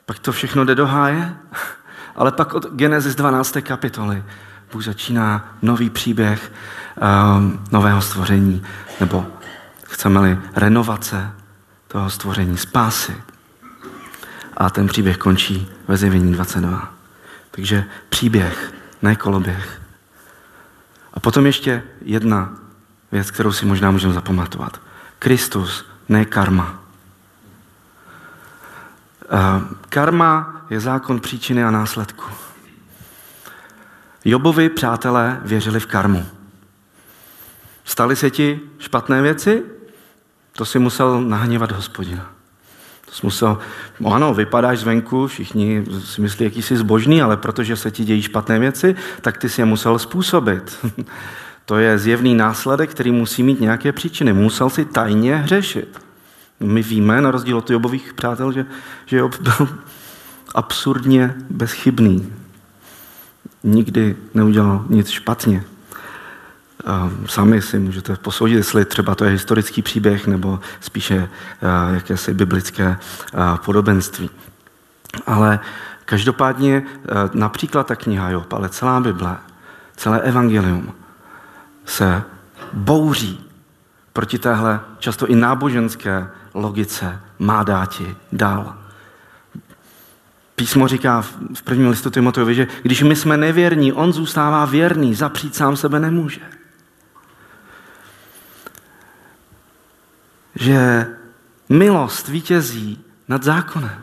pak 0.07 0.19
to 0.19 0.33
všechno 0.33 0.65
jde 0.65 0.75
do 0.75 0.87
háje, 0.87 1.37
ale 2.17 2.33
pak 2.33 2.55
od 2.55 2.73
Genesis 2.73 3.15
12. 3.15 3.57
kapitoly 3.63 4.25
Bůh 4.73 4.85
začíná 4.85 5.57
nový 5.63 5.91
příběh 5.91 6.53
um, 7.37 7.65
nového 7.73 8.03
stvoření, 8.03 8.63
nebo 9.01 9.27
chceme-li 9.85 10.39
renovace 10.55 11.31
toho 11.89 12.11
stvoření, 12.11 12.59
spásy. 12.59 13.17
A 14.57 14.71
ten 14.71 14.87
příběh 14.87 15.17
končí 15.17 15.73
ve 15.89 15.97
zjevení 15.97 16.33
22. 16.33 16.93
Takže 17.51 17.85
příběh, 18.09 18.73
ne 19.03 19.17
koloběh. 19.17 19.81
A 21.15 21.21
potom 21.21 21.47
ještě 21.47 21.83
jedna 22.07 22.53
věc, 23.13 23.31
kterou 23.31 23.53
si 23.53 23.67
možná 23.67 23.91
můžeme 23.91 24.15
zapamatovat. 24.15 24.81
Kristus, 25.19 25.87
ne 26.09 26.25
karma. 26.25 26.83
Karma 29.89 30.63
je 30.71 30.81
zákon 30.81 31.21
příčiny 31.21 31.65
a 31.65 31.71
následku. 31.71 32.25
Jobovi 34.25 34.69
přátelé 34.69 35.41
věřili 35.45 35.81
v 35.81 35.87
karmu. 35.87 36.27
Staly 37.85 38.17
se 38.17 38.31
ti 38.31 38.61
špatné 38.79 39.23
věci? 39.23 39.63
To 40.53 40.65
si 40.65 40.79
musel 40.79 41.21
nahněvat 41.21 41.73
hospodina. 41.73 42.31
To 43.07 43.13
jsi 43.13 43.27
musel, 43.27 43.59
no 44.01 44.15
ano, 44.15 44.35
vypadáš 44.35 44.79
zvenku, 44.79 45.27
všichni 45.27 45.85
si 46.05 46.21
myslí, 46.21 46.45
jaký 46.45 46.63
jsi 46.63 46.77
zbožný, 46.77 47.23
ale 47.23 47.37
protože 47.37 47.77
se 47.77 47.91
ti 47.91 48.05
dějí 48.05 48.23
špatné 48.23 48.59
věci, 48.59 48.97
tak 49.21 49.39
ty 49.39 49.49
si 49.49 49.61
je 49.61 49.65
musel 49.65 49.99
způsobit. 49.99 50.87
To 51.67 51.79
je 51.79 51.99
zjevný 51.99 52.35
následek, 52.35 52.91
který 52.91 53.13
musí 53.13 53.43
mít 53.43 53.61
nějaké 53.61 53.93
příčiny. 53.93 54.33
Musel 54.33 54.71
si 54.71 54.85
tajně 54.85 55.37
hřešit. 55.37 56.01
My 56.61 56.83
víme, 56.83 57.21
na 57.21 57.31
rozdíl 57.31 57.59
od 57.59 57.71
Jobových 57.71 58.15
přátel, 58.15 58.53
že, 58.53 58.67
že 59.07 59.17
Job 59.17 59.41
byl 59.41 59.69
absurdně 60.55 61.35
bezchybný. 61.51 62.33
Nikdy 63.65 64.17
neudělal 64.35 64.85
nic 64.89 65.09
špatně. 65.09 65.65
Sami 67.27 67.63
si 67.63 67.79
můžete 67.79 68.17
posoudit, 68.17 68.55
jestli 68.55 68.85
třeba 68.85 69.15
to 69.15 69.25
je 69.25 69.31
historický 69.31 69.83
příběh 69.83 70.27
nebo 70.27 70.61
spíše 70.81 71.29
jakési 71.95 72.35
biblické 72.35 72.97
podobenství. 73.65 74.31
Ale 75.27 75.61
každopádně 76.05 76.83
například 77.35 77.87
ta 77.87 77.97
kniha 77.97 78.31
Job, 78.31 78.53
ale 78.53 78.69
celá 78.69 79.01
Bible, 79.01 79.37
celé 79.97 80.21
evangelium 80.21 80.93
se 81.87 82.23
bouří 82.73 83.51
proti 84.13 84.39
téhle 84.39 84.81
často 84.99 85.27
i 85.27 85.35
náboženské 85.35 86.29
logice 86.55 87.21
má 87.39 87.63
dáti 87.63 88.17
dál. 88.33 88.77
Písmo 90.57 90.89
říká 90.89 91.23
v 91.55 91.63
prvním 91.65 91.89
listu 91.89 92.11
Timoteovi, 92.11 92.55
že 92.55 92.67
když 92.83 93.03
my 93.03 93.17
jsme 93.17 93.37
nevěrní, 93.37 93.93
on 93.93 94.13
zůstává 94.13 94.65
věrný, 94.65 95.15
zapřít 95.15 95.55
sám 95.55 95.77
sebe 95.77 96.01
nemůže. 96.01 96.41
Že 100.55 101.07
milost 101.69 102.29
vítězí 102.29 103.05
nad 103.29 103.43
zákonem 103.43 104.01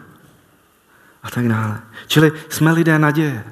a 1.24 1.30
tak 1.30 1.48
dále. 1.48 1.82
Čili 2.08 2.32
jsme 2.50 2.72
lidé 2.72 3.00
naděje. 3.00 3.44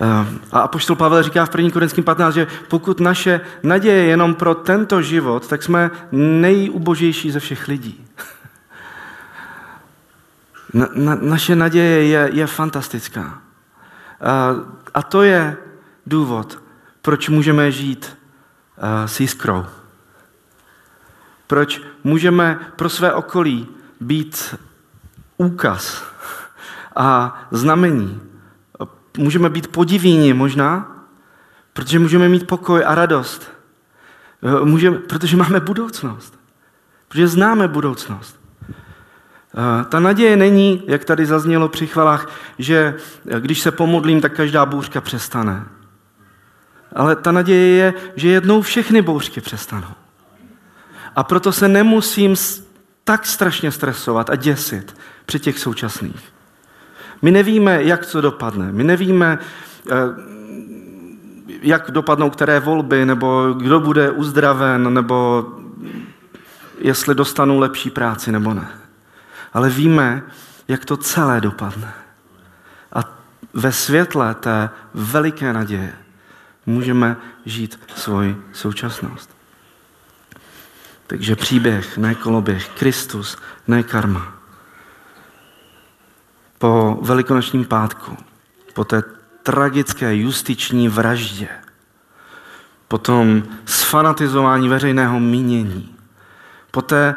Ehm, 0.00 0.40
a 0.52 0.60
apoštol 0.60 0.96
Pavel 0.96 1.22
říká 1.22 1.46
v 1.46 1.54
1. 1.54 1.70
Korinským 1.70 2.04
15, 2.04 2.34
že 2.34 2.46
pokud 2.68 3.00
naše 3.00 3.40
naděje 3.62 3.96
je 3.96 4.04
jenom 4.04 4.34
pro 4.34 4.54
tento 4.54 5.02
život, 5.02 5.48
tak 5.48 5.62
jsme 5.62 5.90
nejubožejší 6.12 7.30
ze 7.30 7.40
všech 7.40 7.68
lidí. 7.68 8.06
Na, 10.74 10.88
na, 10.94 11.14
naše 11.14 11.56
naděje 11.56 12.04
je, 12.04 12.30
je 12.32 12.46
fantastická. 12.46 13.42
A, 14.20 14.54
a 14.94 15.02
to 15.02 15.22
je 15.22 15.56
důvod, 16.06 16.62
proč 17.02 17.28
můžeme 17.28 17.72
žít 17.72 18.16
uh, 18.76 19.06
s 19.06 19.20
jiskrou. 19.20 19.66
Proč 21.46 21.82
můžeme 22.04 22.58
pro 22.76 22.88
své 22.88 23.12
okolí 23.12 23.68
být 24.00 24.54
úkaz 25.36 26.02
a 26.96 27.38
znamení 27.50 28.29
můžeme 29.18 29.50
být 29.50 29.68
podivíni 29.68 30.34
možná, 30.34 30.96
protože 31.72 31.98
můžeme 31.98 32.28
mít 32.28 32.46
pokoj 32.46 32.82
a 32.86 32.94
radost. 32.94 33.50
Můžeme, 34.64 34.98
protože 34.98 35.36
máme 35.36 35.60
budoucnost. 35.60 36.40
Protože 37.08 37.28
známe 37.28 37.68
budoucnost. 37.68 38.40
Eh, 38.70 39.84
ta 39.84 40.00
naděje 40.00 40.36
není, 40.36 40.82
jak 40.86 41.04
tady 41.04 41.26
zaznělo 41.26 41.68
při 41.68 41.86
chvalách, 41.86 42.30
že 42.58 42.94
když 43.38 43.60
se 43.60 43.70
pomodlím, 43.70 44.20
tak 44.20 44.32
každá 44.32 44.66
bouřka 44.66 45.00
přestane. 45.00 45.64
Ale 46.94 47.16
ta 47.16 47.32
naděje 47.32 47.76
je, 47.76 47.94
že 48.16 48.28
jednou 48.28 48.62
všechny 48.62 49.02
bouřky 49.02 49.40
přestanou. 49.40 49.94
A 51.16 51.24
proto 51.24 51.52
se 51.52 51.68
nemusím 51.68 52.34
tak 53.04 53.26
strašně 53.26 53.72
stresovat 53.72 54.30
a 54.30 54.36
děsit 54.36 54.96
při 55.26 55.40
těch 55.40 55.58
současných. 55.58 56.32
My 57.22 57.30
nevíme, 57.30 57.82
jak 57.82 58.06
co 58.06 58.20
dopadne. 58.20 58.72
My 58.72 58.84
nevíme, 58.84 59.38
eh, 59.90 59.94
jak 61.62 61.90
dopadnou 61.90 62.30
které 62.30 62.60
volby, 62.60 63.06
nebo 63.06 63.52
kdo 63.52 63.80
bude 63.80 64.10
uzdraven, 64.10 64.94
nebo 64.94 65.46
jestli 66.78 67.14
dostanu 67.14 67.58
lepší 67.58 67.90
práci 67.90 68.32
nebo 68.32 68.54
ne. 68.54 68.68
Ale 69.52 69.70
víme, 69.70 70.22
jak 70.68 70.84
to 70.84 70.96
celé 70.96 71.40
dopadne. 71.40 71.92
A 72.92 73.00
ve 73.54 73.72
světle 73.72 74.34
té 74.34 74.70
veliké 74.94 75.52
naděje 75.52 75.92
můžeme 76.66 77.16
žít 77.46 77.80
svoji 77.94 78.42
současnost. 78.52 79.30
Takže 81.06 81.36
příběh, 81.36 81.98
ne 81.98 82.14
koloběh, 82.14 82.68
Kristus, 82.68 83.36
ne 83.68 83.82
karma 83.82 84.39
po 86.60 86.98
velikonočním 87.02 87.64
pátku, 87.64 88.16
po 88.74 88.84
té 88.84 89.02
tragické 89.42 90.16
justiční 90.16 90.88
vraždě, 90.88 91.48
po 92.88 92.98
tom 92.98 93.42
sfanatizování 93.64 94.68
veřejného 94.68 95.20
mínění, 95.20 95.96
po 96.70 96.82
té 96.82 97.14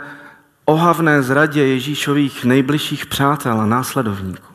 ohavné 0.65 1.23
zradě 1.23 1.67
Ježíšových 1.67 2.45
nejbližších 2.45 3.06
přátel 3.06 3.62
a 3.62 3.65
následovníků. 3.65 4.53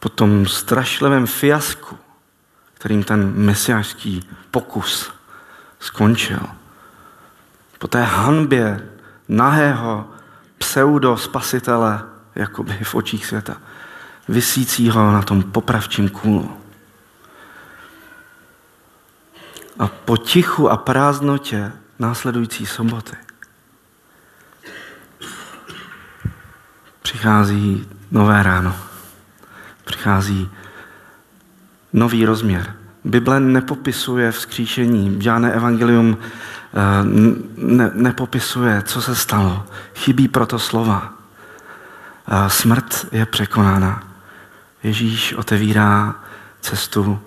po 0.00 0.08
tom 0.08 0.46
strašlivém 0.46 1.26
fiasku, 1.26 1.98
kterým 2.74 3.04
ten 3.04 3.32
mesiářský 3.36 4.28
pokus 4.50 5.12
skončil, 5.80 6.40
po 7.78 7.88
té 7.88 8.02
hanbě 8.02 8.88
nahého 9.28 10.08
pseudo 10.70 11.16
spasitele, 11.16 12.02
jakoby 12.34 12.78
v 12.82 12.94
očích 12.94 13.26
světa, 13.26 13.56
vysícího 14.28 15.12
na 15.12 15.22
tom 15.22 15.42
popravčím 15.42 16.08
kůlu. 16.08 16.56
A 19.78 19.86
po 19.88 20.16
tichu 20.16 20.70
a 20.70 20.76
prázdnotě 20.76 21.72
následující 21.98 22.66
soboty 22.66 23.16
přichází 27.02 27.88
nové 28.10 28.42
ráno. 28.42 28.76
Přichází 29.84 30.50
nový 31.92 32.24
rozměr. 32.24 32.74
Bible 33.04 33.40
nepopisuje 33.40 34.32
vzkříšení, 34.32 35.22
žádné 35.22 35.52
evangelium 35.52 36.18
ne, 37.56 37.90
nepopisuje, 37.94 38.82
co 38.82 39.02
se 39.02 39.14
stalo. 39.14 39.66
Chybí 39.94 40.28
proto 40.28 40.58
slova. 40.58 41.12
Eh, 42.28 42.50
smrt 42.50 43.06
je 43.12 43.26
překonána. 43.26 44.02
Ježíš 44.82 45.34
otevírá 45.34 46.14
cestu 46.60 47.20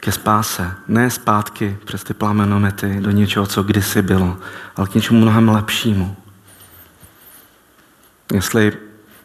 ke 0.00 0.12
spáse. 0.12 0.74
Ne 0.88 1.10
zpátky 1.10 1.78
přes 1.84 2.04
ty 2.04 2.14
plamenomety 2.14 3.00
do 3.00 3.10
něčeho, 3.10 3.46
co 3.46 3.62
kdysi 3.62 4.02
bylo, 4.02 4.38
ale 4.76 4.88
k 4.88 4.94
něčemu 4.94 5.20
mnohem 5.20 5.48
lepšímu. 5.48 6.16
Jestli 8.32 8.72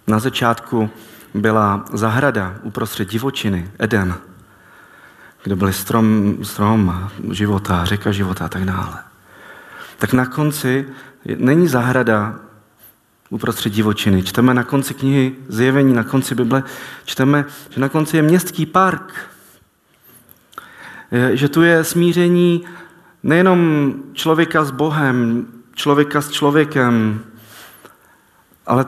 na 0.07 0.19
začátku 0.19 0.89
byla 1.33 1.85
zahrada 1.93 2.55
uprostřed 2.61 3.09
divočiny, 3.09 3.71
Eden, 3.79 4.15
kde 5.43 5.55
byly 5.55 5.73
strom, 5.73 6.37
strom 6.41 7.09
života, 7.31 7.85
řeka 7.85 8.11
života 8.11 8.45
a 8.45 8.49
tak 8.49 8.65
dále, 8.65 8.97
tak 9.97 10.13
na 10.13 10.25
konci 10.25 10.85
není 11.37 11.67
zahrada 11.67 12.35
uprostřed 13.29 13.73
divočiny. 13.73 14.23
Čteme 14.23 14.53
na 14.53 14.63
konci 14.63 14.93
knihy 14.93 15.35
Zjevení, 15.47 15.93
na 15.93 16.03
konci 16.03 16.35
Bible, 16.35 16.63
čteme, 17.05 17.45
že 17.69 17.81
na 17.81 17.89
konci 17.89 18.17
je 18.17 18.23
městský 18.23 18.65
park. 18.65 19.13
Že 21.33 21.49
tu 21.49 21.61
je 21.61 21.83
smíření 21.83 22.65
nejenom 23.23 23.93
člověka 24.13 24.63
s 24.63 24.71
Bohem, 24.71 25.45
člověka 25.75 26.21
s 26.21 26.29
člověkem, 26.29 27.23
ale 28.65 28.85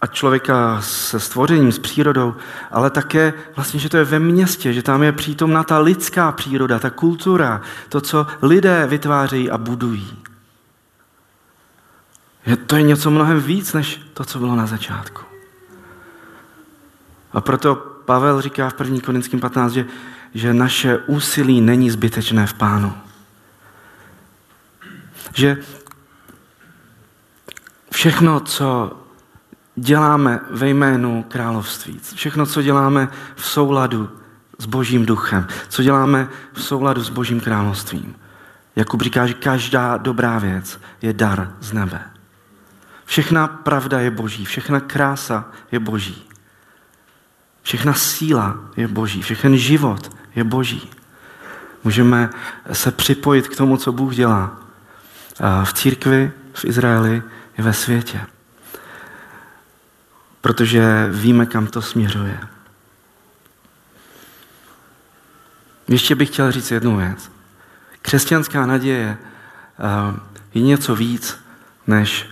a 0.00 0.06
člověka 0.06 0.80
se 0.80 1.20
stvořením, 1.20 1.72
s 1.72 1.78
přírodou, 1.78 2.34
ale 2.70 2.90
také 2.90 3.32
vlastně, 3.56 3.80
že 3.80 3.88
to 3.88 3.96
je 3.96 4.04
ve 4.04 4.18
městě, 4.18 4.72
že 4.72 4.82
tam 4.82 5.02
je 5.02 5.12
přítomná 5.12 5.64
ta 5.64 5.78
lidská 5.78 6.32
příroda, 6.32 6.78
ta 6.78 6.90
kultura, 6.90 7.60
to, 7.88 8.00
co 8.00 8.26
lidé 8.42 8.86
vytvářejí 8.86 9.50
a 9.50 9.58
budují. 9.58 10.18
Že 12.46 12.56
to 12.56 12.76
je 12.76 12.82
něco 12.82 13.10
mnohem 13.10 13.40
víc, 13.40 13.72
než 13.72 14.00
to, 14.14 14.24
co 14.24 14.38
bylo 14.38 14.56
na 14.56 14.66
začátku. 14.66 15.22
A 17.32 17.40
proto 17.40 17.74
Pavel 18.04 18.40
říká 18.40 18.70
v 18.70 18.80
1. 18.80 19.00
Korinském 19.04 19.40
15, 19.40 19.72
že, 19.72 19.86
že 20.34 20.54
naše 20.54 20.98
úsilí 20.98 21.60
není 21.60 21.90
zbytečné 21.90 22.46
v 22.46 22.54
pánu. 22.54 22.94
Že 25.34 25.56
všechno, 27.90 28.40
co 28.40 28.96
děláme 29.76 30.40
ve 30.50 30.68
jménu 30.68 31.24
království, 31.28 32.00
všechno, 32.14 32.46
co 32.46 32.62
děláme 32.62 33.08
v 33.34 33.46
souladu 33.46 34.10
s 34.58 34.66
Božím 34.66 35.06
duchem, 35.06 35.46
co 35.68 35.82
děláme 35.82 36.28
v 36.52 36.62
souladu 36.62 37.02
s 37.02 37.10
Božím 37.10 37.40
královstvím. 37.40 38.16
Jakub 38.76 39.02
říká, 39.02 39.26
že 39.26 39.34
každá 39.34 39.96
dobrá 39.96 40.38
věc 40.38 40.80
je 41.02 41.12
dar 41.12 41.52
z 41.60 41.72
nebe. 41.72 42.00
Všechna 43.04 43.46
pravda 43.46 44.00
je 44.00 44.10
boží, 44.10 44.44
všechna 44.44 44.80
krása 44.80 45.44
je 45.72 45.78
boží. 45.78 46.22
Všechna 47.62 47.94
síla 47.94 48.58
je 48.76 48.88
boží, 48.88 49.22
všechen 49.22 49.56
život 49.56 50.10
je 50.36 50.44
boží. 50.44 50.90
Můžeme 51.84 52.30
se 52.72 52.92
připojit 52.92 53.48
k 53.48 53.56
tomu, 53.56 53.76
co 53.76 53.92
Bůh 53.92 54.14
dělá 54.14 54.56
v 55.64 55.72
církvi, 55.72 56.32
v 56.52 56.64
Izraeli 56.64 57.22
i 57.58 57.62
ve 57.62 57.72
světě. 57.72 58.20
Protože 60.46 61.08
víme, 61.10 61.46
kam 61.46 61.66
to 61.66 61.82
směřuje. 61.82 62.40
Ještě 65.88 66.14
bych 66.14 66.28
chtěl 66.28 66.52
říct 66.52 66.70
jednu 66.70 66.96
věc. 66.96 67.30
Křesťanská 68.02 68.66
naděje 68.66 69.18
je 70.54 70.62
něco 70.62 70.96
víc, 70.96 71.38
než 71.86 72.30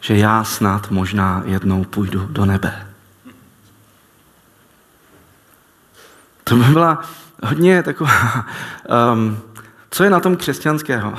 že 0.00 0.16
já 0.16 0.44
snad 0.44 0.90
možná 0.90 1.42
jednou 1.44 1.84
půjdu 1.84 2.26
do 2.26 2.44
nebe. 2.44 2.86
To 6.44 6.56
by 6.56 6.64
byla 6.64 7.02
hodně 7.42 7.82
taková... 7.82 8.46
Um, 9.12 9.38
co 9.90 10.04
je 10.04 10.10
na 10.10 10.20
tom 10.20 10.36
křesťanského? 10.36 11.14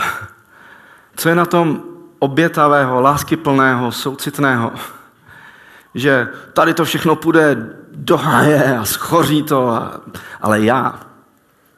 Co 1.16 1.30
je 1.30 1.36
na 1.36 1.46
tom 1.46 1.84
obětavého, 2.20 3.02
láskyplného, 3.02 3.92
soucitného? 3.92 4.72
Že 5.96 6.28
tady 6.54 6.74
to 6.74 6.86
všechno 6.86 7.16
půjde 7.16 7.70
do 7.96 8.18
háje 8.18 8.78
a 8.78 8.86
schoří 8.86 9.44
to, 9.44 9.70
a, 9.70 10.02
ale 10.42 10.62
já, 10.62 11.00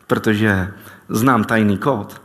protože 0.07 0.73
znám 1.09 1.43
tajný 1.43 1.77
kód, 1.77 2.21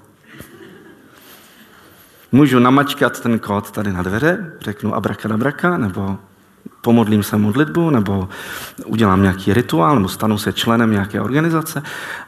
Můžu 2.32 2.58
namačkat 2.58 3.20
ten 3.20 3.38
kód 3.38 3.70
tady 3.70 3.92
na 3.92 4.02
dveře, 4.02 4.52
řeknu 4.60 4.94
abrakadabraka, 4.94 5.78
nebo 5.78 6.18
pomodlím 6.80 7.22
se 7.22 7.36
modlitbu, 7.36 7.90
nebo 7.90 8.28
udělám 8.84 9.22
nějaký 9.22 9.54
rituál, 9.54 9.94
nebo 9.94 10.08
stanu 10.08 10.38
se 10.38 10.52
členem 10.52 10.90
nějaké 10.90 11.20
organizace 11.20 11.82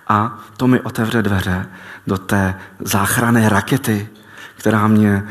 a 0.09 0.38
to 0.57 0.66
mi 0.66 0.81
otevře 0.81 1.23
dveře 1.23 1.66
do 2.07 2.18
té 2.18 2.55
záchranné 2.81 3.49
rakety, 3.49 4.09
která 4.57 4.87
mě 4.87 5.29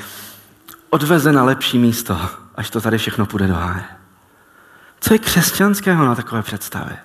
odveze 0.90 1.32
na 1.32 1.44
lepší 1.44 1.80
místo, 1.80 2.20
až 2.56 2.70
to 2.70 2.82
tady 2.82 2.98
všechno 2.98 3.26
půjde 3.26 3.48
do 3.48 3.56
háje. 3.56 3.97
Co 5.00 5.14
je 5.14 5.20
křesťanského 5.20 6.06
na 6.06 6.16
takové 6.16 6.42
představě? 6.42 6.98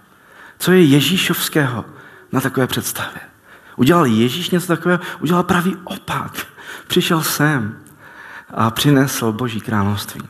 Co 0.59 0.73
je 0.73 0.83
ježíšovského 0.83 1.85
na 2.33 2.41
takové 2.41 2.67
představě? 2.67 3.21
Udělal 3.77 4.07
Ježíš 4.07 4.51
něco 4.51 4.67
takového? 4.67 5.01
Udělal 5.21 5.43
pravý 5.43 5.77
opak. 5.85 6.33
Přišel 6.87 7.23
sem 7.23 7.79
a 8.55 8.71
přinesl 8.71 9.33
Boží 9.33 9.61
království. 9.61 10.21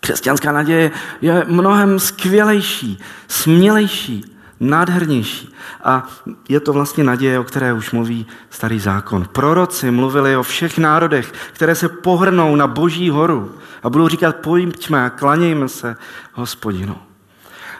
Křesťanská 0.00 0.52
naděje 0.52 0.90
je 1.20 1.44
mnohem 1.48 1.98
skvělejší, 1.98 2.98
smělejší, 3.28 4.36
nádhernější. 4.60 5.54
A 5.84 6.08
je 6.48 6.60
to 6.60 6.72
vlastně 6.72 7.04
naděje, 7.04 7.38
o 7.38 7.44
které 7.44 7.72
už 7.72 7.90
mluví 7.90 8.26
starý 8.50 8.80
zákon. 8.80 9.24
Proroci 9.32 9.90
mluvili 9.90 10.36
o 10.36 10.42
všech 10.42 10.78
národech, 10.78 11.32
které 11.52 11.74
se 11.74 11.88
pohrnou 11.88 12.56
na 12.56 12.66
Boží 12.66 13.10
horu 13.10 13.54
a 13.82 13.90
budou 13.90 14.08
říkat, 14.08 14.36
pojďme 14.36 15.10
klanějme 15.10 15.68
se 15.68 15.96
hospodinu. 16.32 16.96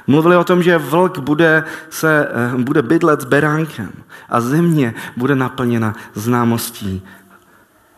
Mluvili 0.06 0.36
o 0.36 0.44
tom, 0.44 0.62
že 0.62 0.78
vlk 0.78 1.18
bude, 1.18 1.64
se, 1.90 2.28
eh, 2.28 2.56
bude 2.56 2.82
bydlet 2.82 3.20
s 3.20 3.24
beránkem 3.24 3.92
a 4.28 4.40
země 4.40 4.94
bude 5.16 5.34
naplněna 5.34 5.94
známostí 6.14 7.02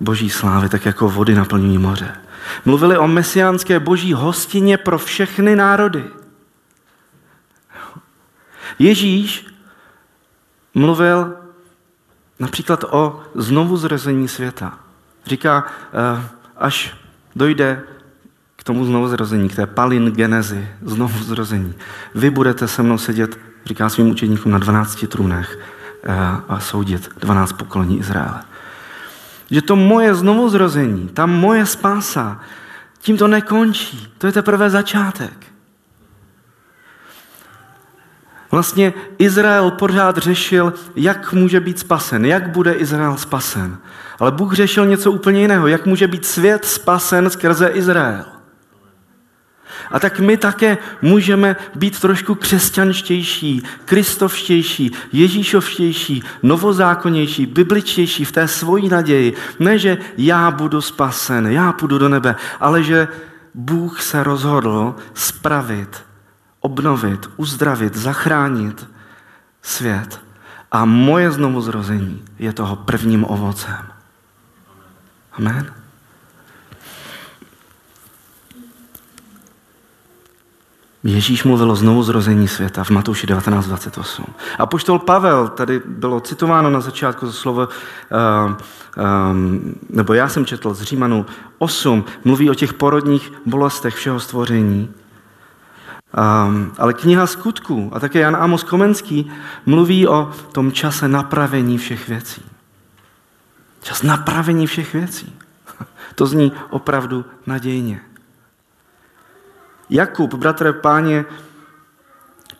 boží 0.00 0.30
slávy, 0.30 0.68
tak 0.68 0.86
jako 0.86 1.08
vody 1.08 1.34
naplňují 1.34 1.78
moře. 1.78 2.16
Mluvili 2.64 2.98
o 2.98 3.08
mesiánské 3.08 3.80
boží 3.80 4.12
hostině 4.12 4.78
pro 4.78 4.98
všechny 4.98 5.56
národy. 5.56 6.04
Ježíš 8.78 9.46
mluvil 10.74 11.36
například 12.38 12.84
o 12.90 13.20
znovuzrození 13.34 14.28
světa. 14.28 14.78
Říká, 15.26 15.64
eh, 15.66 16.22
až 16.56 16.96
dojde 17.36 17.82
k 18.62 18.64
tomu 18.64 18.84
znovuzrození, 18.84 19.48
k 19.48 19.56
té 19.56 19.66
palin 19.66 20.12
genezi, 20.12 20.68
znovuzrození. 20.82 21.74
Vy 22.14 22.30
budete 22.30 22.68
se 22.68 22.82
mnou 22.82 22.98
sedět, 22.98 23.38
říká 23.66 23.88
svým 23.88 24.10
učeníkům, 24.10 24.52
na 24.52 24.58
12 24.58 25.04
trůnech 25.08 25.58
eh, 26.04 26.16
a 26.48 26.60
soudit 26.60 27.10
12 27.18 27.52
pokolení 27.52 27.98
Izraele. 27.98 28.42
Že 29.50 29.62
to 29.62 29.76
moje 29.76 30.14
znovuzrození, 30.14 31.08
ta 31.08 31.26
moje 31.26 31.66
spása, 31.66 32.40
tím 32.98 33.16
to 33.16 33.28
nekončí. 33.28 34.12
To 34.18 34.26
je 34.26 34.32
teprve 34.32 34.70
začátek. 34.70 35.46
Vlastně 38.50 38.92
Izrael 39.18 39.70
pořád 39.70 40.16
řešil, 40.16 40.72
jak 40.96 41.32
může 41.32 41.60
být 41.60 41.78
spasen, 41.78 42.26
jak 42.26 42.50
bude 42.50 42.72
Izrael 42.72 43.16
spasen. 43.16 43.78
Ale 44.18 44.30
Bůh 44.30 44.54
řešil 44.54 44.86
něco 44.86 45.12
úplně 45.12 45.40
jiného, 45.40 45.66
jak 45.66 45.86
může 45.86 46.08
být 46.08 46.26
svět 46.26 46.64
spasen 46.64 47.30
skrze 47.30 47.68
Izrael. 47.68 48.41
A 49.90 50.00
tak 50.00 50.20
my 50.20 50.36
také 50.36 50.78
můžeme 51.02 51.56
být 51.74 52.00
trošku 52.00 52.34
křesťanštější, 52.34 53.62
kristovštější, 53.84 54.92
ježíšovštější, 55.12 56.22
novozákonnější, 56.42 57.46
bibličtější 57.46 58.24
v 58.24 58.32
té 58.32 58.48
svojí 58.48 58.88
naději. 58.88 59.34
Ne, 59.58 59.78
že 59.78 59.98
já 60.16 60.50
budu 60.50 60.80
spasen, 60.80 61.46
já 61.46 61.72
půjdu 61.72 61.98
do 61.98 62.08
nebe, 62.08 62.36
ale 62.60 62.82
že 62.82 63.08
Bůh 63.54 64.02
se 64.02 64.22
rozhodl 64.22 64.94
spravit, 65.14 66.04
obnovit, 66.60 67.30
uzdravit, 67.36 67.96
zachránit 67.96 68.88
svět. 69.62 70.20
A 70.72 70.84
moje 70.84 71.30
znovuzrození 71.30 72.24
je 72.38 72.52
toho 72.52 72.76
prvním 72.76 73.24
ovocem. 73.28 73.92
Amen. 75.32 75.81
Ježíš 81.04 81.44
mluvil 81.44 81.70
o 81.70 81.76
znovu 81.76 82.02
zrození 82.02 82.48
světa 82.48 82.84
v 82.84 82.90
Matouši 82.90 83.26
19.28. 83.26 84.24
A 84.58 84.66
poštol 84.66 84.98
Pavel, 84.98 85.48
tady 85.48 85.80
bylo 85.86 86.20
citováno 86.20 86.70
na 86.70 86.80
začátku 86.80 87.26
to 87.26 87.32
slovo, 87.32 87.68
uh, 87.68 88.56
um, 89.30 89.74
nebo 89.90 90.14
já 90.14 90.28
jsem 90.28 90.46
četl 90.46 90.74
z 90.74 90.82
Římanu 90.82 91.26
8, 91.58 92.04
mluví 92.24 92.50
o 92.50 92.54
těch 92.54 92.72
porodních 92.72 93.32
bolestech 93.46 93.94
všeho 93.94 94.20
stvoření. 94.20 94.90
Um, 96.46 96.72
ale 96.78 96.94
kniha 96.94 97.26
skutků 97.26 97.90
a 97.92 98.00
také 98.00 98.18
Jan 98.18 98.36
Amos 98.36 98.64
Komenský 98.64 99.30
mluví 99.66 100.08
o 100.08 100.30
tom 100.52 100.72
čase 100.72 101.08
napravení 101.08 101.78
všech 101.78 102.08
věcí. 102.08 102.42
Čas 103.82 104.02
napravení 104.02 104.66
všech 104.66 104.92
věcí. 104.92 105.32
To 106.14 106.26
zní 106.26 106.52
opravdu 106.70 107.24
nadějně. 107.46 108.00
Jakub, 109.92 110.34
bratr 110.34 110.72
páně, 110.72 111.24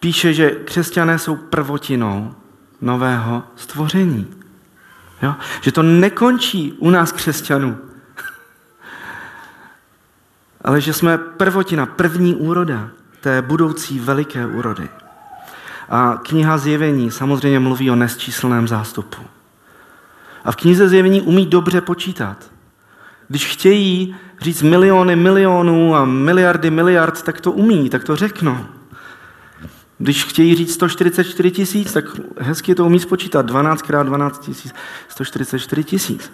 píše, 0.00 0.34
že 0.34 0.50
křesťané 0.50 1.18
jsou 1.18 1.36
prvotinou 1.36 2.34
nového 2.80 3.42
stvoření. 3.56 4.34
Jo? 5.22 5.34
Že 5.60 5.72
to 5.72 5.82
nekončí 5.82 6.72
u 6.78 6.90
nás 6.90 7.12
křesťanů, 7.12 7.78
ale 10.64 10.80
že 10.80 10.92
jsme 10.92 11.18
prvotina, 11.18 11.86
první 11.86 12.34
úroda 12.34 12.90
té 13.20 13.42
budoucí 13.42 13.98
veliké 13.98 14.46
úrody. 14.46 14.88
A 15.88 16.20
kniha 16.22 16.58
Zjevení 16.58 17.10
samozřejmě 17.10 17.60
mluví 17.60 17.90
o 17.90 17.96
nesčíslném 17.96 18.68
zástupu. 18.68 19.22
A 20.44 20.52
v 20.52 20.56
knize 20.56 20.88
Zjevení 20.88 21.20
umí 21.20 21.46
dobře 21.46 21.80
počítat. 21.80 22.50
Když 23.28 23.46
chtějí 23.46 24.16
říct 24.42 24.62
miliony 24.62 25.16
milionů 25.16 25.96
a 25.96 26.04
miliardy 26.04 26.70
miliard, 26.70 27.22
tak 27.22 27.40
to 27.40 27.52
umí, 27.52 27.90
tak 27.90 28.04
to 28.04 28.16
řeknou. 28.16 28.58
Když 29.98 30.24
chtějí 30.24 30.54
říct 30.54 30.74
144 30.74 31.50
tisíc, 31.50 31.92
tak 31.92 32.04
hezky 32.38 32.74
to 32.74 32.86
umí 32.86 33.00
spočítat. 33.00 33.46
12 33.46 33.82
krát 33.82 34.02
12 34.02 34.38
tisíc, 34.38 34.74
144 35.08 35.84
tisíc. 35.84 36.32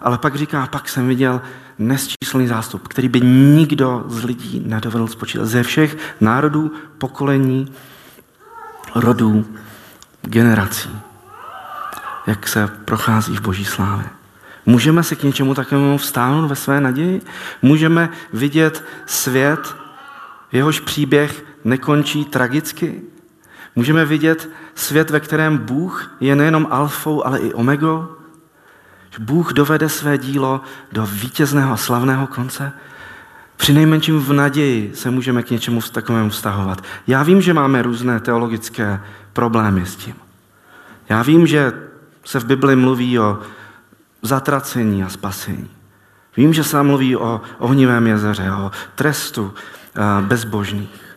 Ale 0.00 0.18
pak 0.18 0.36
říká, 0.36 0.66
pak 0.66 0.88
jsem 0.88 1.08
viděl 1.08 1.40
nesčíslný 1.78 2.46
zástup, 2.46 2.88
který 2.88 3.08
by 3.08 3.20
nikdo 3.20 4.04
z 4.08 4.24
lidí 4.24 4.62
nedovedl 4.66 5.06
spočítat. 5.06 5.46
Ze 5.46 5.62
všech 5.62 5.96
národů, 6.20 6.72
pokolení, 6.98 7.72
rodů, 8.94 9.44
generací. 10.22 10.90
Jak 12.26 12.48
se 12.48 12.66
prochází 12.66 13.36
v 13.36 13.40
boží 13.40 13.64
slávě. 13.64 14.21
Můžeme 14.66 15.02
se 15.02 15.16
k 15.16 15.22
něčemu 15.22 15.54
takovému 15.54 15.98
vstáhnout 15.98 16.48
ve 16.48 16.56
své 16.56 16.80
naději? 16.80 17.20
Můžeme 17.62 18.08
vidět 18.32 18.84
svět, 19.06 19.76
jehož 20.52 20.80
příběh 20.80 21.44
nekončí 21.64 22.24
tragicky? 22.24 23.02
Můžeme 23.76 24.04
vidět 24.04 24.50
svět, 24.74 25.10
ve 25.10 25.20
kterém 25.20 25.58
Bůh 25.58 26.16
je 26.20 26.36
nejenom 26.36 26.68
alfou, 26.70 27.26
ale 27.26 27.38
i 27.38 27.52
omegou? 27.52 28.08
Bůh 29.18 29.52
dovede 29.52 29.88
své 29.88 30.18
dílo 30.18 30.60
do 30.92 31.06
vítězného 31.06 31.72
a 31.72 31.76
slavného 31.76 32.26
konce? 32.26 32.72
Při 33.56 33.72
nejmenším 33.72 34.20
v 34.20 34.32
naději 34.32 34.92
se 34.94 35.10
můžeme 35.10 35.42
k 35.42 35.50
něčemu 35.50 35.80
takovému 35.92 36.30
vztahovat. 36.30 36.84
Já 37.06 37.22
vím, 37.22 37.42
že 37.42 37.54
máme 37.54 37.82
různé 37.82 38.20
teologické 38.20 39.00
problémy 39.32 39.86
s 39.86 39.96
tím. 39.96 40.14
Já 41.08 41.22
vím, 41.22 41.46
že 41.46 41.72
se 42.24 42.40
v 42.40 42.44
Bibli 42.44 42.76
mluví 42.76 43.18
o 43.18 43.38
zatracení 44.22 45.04
a 45.04 45.08
spasení. 45.08 45.70
Vím, 46.36 46.54
že 46.54 46.64
se 46.64 46.82
mluví 46.82 47.16
o 47.16 47.40
ohnivém 47.58 48.06
jezeře, 48.06 48.52
o 48.52 48.70
trestu 48.94 49.54
eh, 49.94 50.22
bezbožných. 50.22 51.12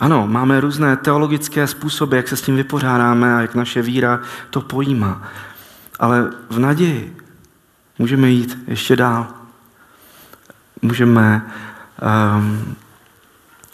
Ano, 0.00 0.26
máme 0.26 0.60
různé 0.60 0.96
teologické 0.96 1.66
způsoby, 1.66 2.16
jak 2.16 2.28
se 2.28 2.36
s 2.36 2.42
tím 2.42 2.56
vypořádáme 2.56 3.34
a 3.34 3.40
jak 3.40 3.54
naše 3.54 3.82
víra 3.82 4.20
to 4.50 4.60
pojímá. 4.60 5.22
Ale 5.98 6.30
v 6.50 6.58
naději 6.58 7.16
můžeme 7.98 8.30
jít 8.30 8.58
ještě 8.66 8.96
dál. 8.96 9.26
Můžeme 10.82 11.46
um, 12.36 12.76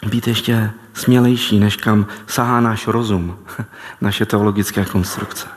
být 0.09 0.27
ještě 0.27 0.71
smělejší, 0.93 1.59
než 1.59 1.75
kam 1.75 2.05
sahá 2.27 2.61
náš 2.61 2.87
rozum, 2.87 3.39
naše 4.01 4.25
teologické 4.25 4.85
konstrukce. 4.85 5.47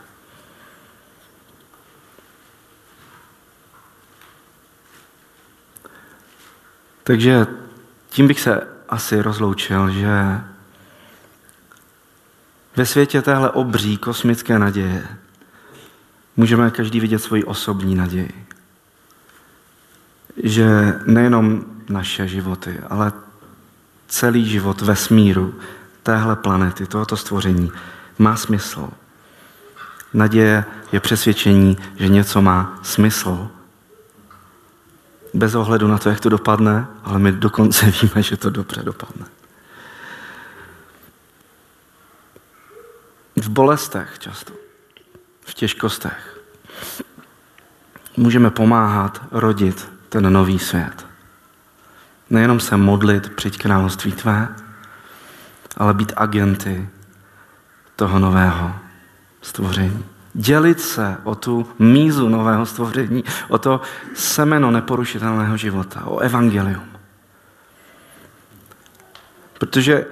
Takže 7.10 7.46
tím 8.08 8.28
bych 8.28 8.40
se 8.40 8.68
asi 8.88 9.22
rozloučil, 9.22 9.90
že 9.90 10.40
ve 12.76 12.86
světě 12.86 13.22
téhle 13.22 13.50
obří 13.50 13.96
kosmické 13.96 14.58
naděje 14.58 15.08
můžeme 16.36 16.70
každý 16.70 17.00
vidět 17.00 17.18
svoji 17.18 17.44
osobní 17.44 17.94
naději. 17.94 18.46
Že 20.42 20.94
nejenom 21.06 21.64
naše 21.88 22.28
životy, 22.28 22.80
ale 22.90 23.12
celý 24.08 24.48
život 24.48 24.80
vesmíru 24.80 25.54
téhle 26.02 26.36
planety, 26.36 26.86
tohoto 26.86 27.16
stvoření 27.16 27.72
má 28.18 28.36
smysl. 28.36 28.88
Naděje 30.14 30.64
je 30.92 31.00
přesvědčení, 31.00 31.78
že 31.96 32.08
něco 32.08 32.42
má 32.42 32.78
smysl 32.82 33.50
bez 35.34 35.54
ohledu 35.54 35.88
na 35.88 35.98
to, 35.98 36.08
jak 36.08 36.20
to 36.20 36.28
dopadne, 36.28 36.86
ale 37.04 37.18
my 37.18 37.32
dokonce 37.32 37.86
víme, 38.02 38.22
že 38.22 38.36
to 38.36 38.50
dobře 38.50 38.82
dopadne. 38.82 39.26
V 43.36 43.48
bolestech 43.48 44.18
často, 44.18 44.52
v 45.40 45.54
těžkostech 45.54 46.40
můžeme 48.16 48.50
pomáhat 48.50 49.22
rodit 49.30 49.92
ten 50.08 50.32
nový 50.32 50.58
svět. 50.58 51.06
Nejenom 52.30 52.60
se 52.60 52.76
modlit, 52.76 53.32
přijď 53.32 53.58
království 53.58 54.12
tvé, 54.12 54.48
ale 55.76 55.94
být 55.94 56.12
agenty 56.16 56.88
toho 57.96 58.18
nového 58.18 58.74
stvoření 59.42 60.09
dělit 60.34 60.80
se 60.80 61.16
o 61.24 61.34
tu 61.34 61.68
mízu 61.78 62.28
nového 62.28 62.66
stvoření, 62.66 63.24
o 63.48 63.58
to 63.58 63.80
semeno 64.14 64.70
neporušitelného 64.70 65.56
života, 65.56 66.02
o 66.04 66.18
evangelium. 66.18 66.90
Protože 69.58 70.06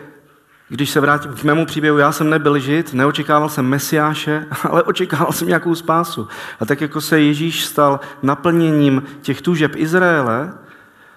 když 0.68 0.90
se 0.90 1.00
vrátím 1.00 1.32
k 1.32 1.42
mému 1.42 1.66
příběhu, 1.66 1.98
já 1.98 2.12
jsem 2.12 2.30
nebyl 2.30 2.58
žid, 2.58 2.94
neočekával 2.94 3.48
jsem 3.48 3.66
Mesiáše, 3.66 4.46
ale 4.70 4.82
očekával 4.82 5.32
jsem 5.32 5.48
nějakou 5.48 5.74
spásu. 5.74 6.28
A 6.60 6.64
tak 6.64 6.80
jako 6.80 7.00
se 7.00 7.20
Ježíš 7.20 7.64
stal 7.64 8.00
naplněním 8.22 9.02
těch 9.22 9.42
tužeb 9.42 9.72
Izraele, 9.76 10.52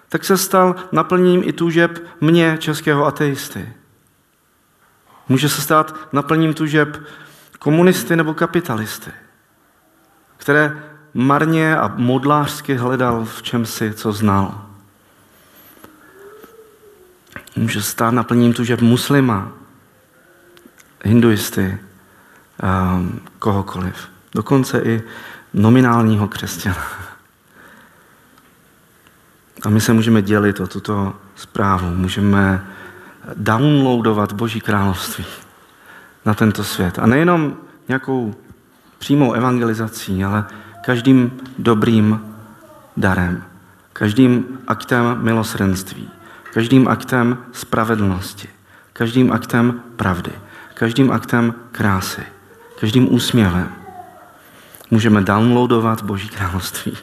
tak 0.09 0.25
se 0.25 0.37
stal 0.37 0.75
naplněním 0.91 1.43
i 1.45 1.53
tužeb 1.53 2.03
mě, 2.21 2.57
českého 2.59 3.05
ateisty. 3.05 3.73
Může 5.29 5.49
se 5.49 5.61
stát 5.61 5.95
naplněním 6.13 6.53
tužeb 6.53 6.97
komunisty 7.61 8.15
nebo 8.15 8.33
kapitalisty, 8.33 9.11
které 10.37 10.83
marně 11.13 11.77
a 11.77 11.93
modlářsky 11.95 12.75
hledal 12.75 13.25
v 13.25 13.41
čem 13.41 13.65
si, 13.65 13.93
co 13.93 14.11
znal. 14.11 14.65
Může 17.55 17.81
stát 17.81 18.11
naplním 18.11 18.53
že 18.61 18.77
muslima, 18.81 19.51
hinduisty, 21.03 21.77
um, 22.63 23.21
kohokoliv. 23.39 24.09
Dokonce 24.35 24.79
i 24.79 25.03
nominálního 25.53 26.27
křesťana. 26.27 26.85
A 29.63 29.69
my 29.69 29.81
se 29.81 29.93
můžeme 29.93 30.21
dělit 30.21 30.59
o 30.59 30.67
tuto 30.67 31.15
zprávu. 31.35 31.89
Můžeme 31.89 32.67
downloadovat 33.35 34.33
Boží 34.33 34.61
království 34.61 35.25
na 36.25 36.33
tento 36.33 36.63
svět. 36.63 36.99
A 36.99 37.05
nejenom 37.05 37.57
nějakou 37.87 38.35
přímou 38.99 39.33
evangelizací, 39.33 40.23
ale 40.23 40.45
každým 40.85 41.31
dobrým 41.57 42.21
darem, 42.97 43.43
každým 43.93 44.59
aktem 44.67 45.17
milosrdenství, 45.21 46.09
každým 46.53 46.87
aktem 46.87 47.37
spravedlnosti, 47.51 48.49
každým 48.93 49.31
aktem 49.31 49.81
pravdy, 49.95 50.31
každým 50.73 51.11
aktem 51.11 51.53
krásy, 51.71 52.21
každým 52.79 53.13
úsměvem. 53.13 53.71
Můžeme 54.91 55.21
downloadovat 55.21 56.03
Boží 56.03 56.29
království 56.29 56.97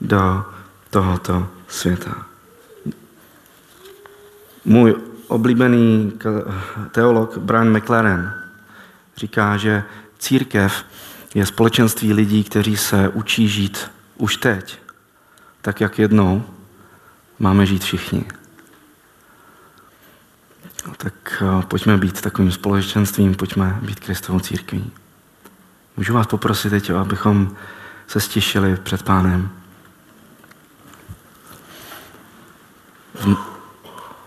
do 0.00 0.44
tohoto 0.90 1.48
světa. 1.68 2.26
Můj 4.64 4.94
oblíbený 5.28 6.12
teolog 6.90 7.38
Brian 7.38 7.76
McLaren 7.76 8.34
říká, 9.16 9.56
že 9.56 9.84
církev 10.18 10.84
je 11.34 11.46
společenství 11.46 12.12
lidí, 12.12 12.44
kteří 12.44 12.76
se 12.76 13.08
učí 13.08 13.48
žít 13.48 13.90
už 14.16 14.36
teď, 14.36 14.78
tak 15.62 15.80
jak 15.80 15.98
jednou 15.98 16.44
máme 17.38 17.66
žít 17.66 17.84
všichni. 17.84 18.24
No, 20.86 20.94
tak 20.96 21.42
eh, 21.42 21.66
pojďme 21.66 21.96
být 21.96 22.20
takovým 22.20 22.52
společenstvím, 22.52 23.34
pojďme 23.34 23.78
být 23.82 24.00
Kristovou 24.00 24.40
církví. 24.40 24.92
Můžu 25.96 26.14
vás 26.14 26.26
poprosit 26.26 26.70
teď, 26.70 26.90
abychom 26.90 27.56
se 28.06 28.20
stišili 28.20 28.76
před 28.76 29.02
pánem. 29.02 29.50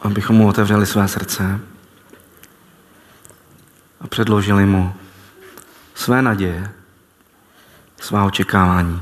Abychom 0.02 0.36
mu 0.36 0.47
otevřeli 0.47 0.86
své 0.86 1.08
srdce 1.08 1.60
a 4.02 4.08
předložili 4.08 4.66
mu 4.66 4.95
své 5.95 6.22
naděje, 6.22 6.72
svá 7.97 8.24
očekávání. 8.24 9.02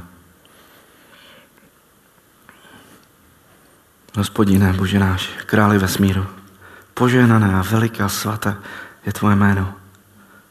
Hospodine, 4.18 4.74
Bože 4.74 5.00
náš, 5.00 5.30
králi 5.46 5.78
vesmíru, 5.78 6.28
požehnané 6.94 7.56
a 7.56 7.62
veliká 7.62 8.10
svaté 8.10 8.58
je 9.06 9.14
tvoje 9.14 9.36
jméno. 9.36 9.74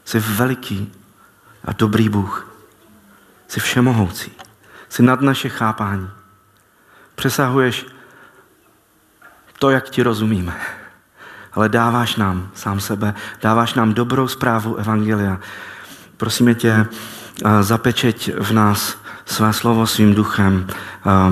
Jsi 0.05 0.19
veliký 0.19 0.91
a 1.65 1.73
dobrý 1.73 2.09
Bůh. 2.09 2.47
Jsi 3.47 3.59
všemohoucí. 3.59 4.31
Jsi 4.89 5.03
nad 5.03 5.21
naše 5.21 5.49
chápání. 5.49 6.09
Přesahuješ 7.15 7.85
to, 9.59 9.69
jak 9.69 9.89
ti 9.89 10.03
rozumíme. 10.03 10.53
Ale 11.53 11.69
dáváš 11.69 12.15
nám 12.15 12.49
sám 12.53 12.79
sebe, 12.79 13.13
dáváš 13.41 13.73
nám 13.73 13.93
dobrou 13.93 14.27
zprávu 14.27 14.75
Evangelia. 14.75 15.39
Prosíme 16.17 16.55
tě, 16.55 16.85
zapečeť 17.61 18.31
v 18.39 18.51
nás 18.51 18.97
své 19.25 19.53
slovo 19.53 19.87
svým 19.87 20.15
duchem, 20.15 20.67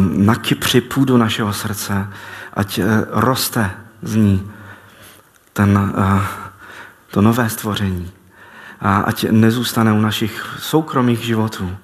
nakypři 0.08 0.82
půdu 0.82 1.18
našeho 1.18 1.54
srdce, 1.54 2.08
ať 2.54 2.78
e, 2.78 2.84
roste 3.10 3.72
z 4.02 4.16
ní 4.16 4.52
ten, 5.54 5.94
to 7.12 7.22
nové 7.22 7.50
stvoření. 7.50 8.12
A 8.82 8.98
ať 8.98 9.26
nezůstane 9.32 9.94
u 9.94 10.02
našich 10.02 10.56
soukromých 10.60 11.20
životů. 11.20 11.78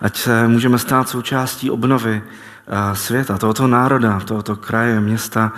Ať 0.00 0.16
se 0.16 0.48
můžeme 0.48 0.78
stát 0.78 1.08
součástí 1.08 1.70
obnovy 1.70 2.22
světa, 2.92 3.38
tohoto 3.38 3.66
národa, 3.66 4.20
tohoto 4.20 4.56
kraje, 4.56 5.00
města. 5.00 5.52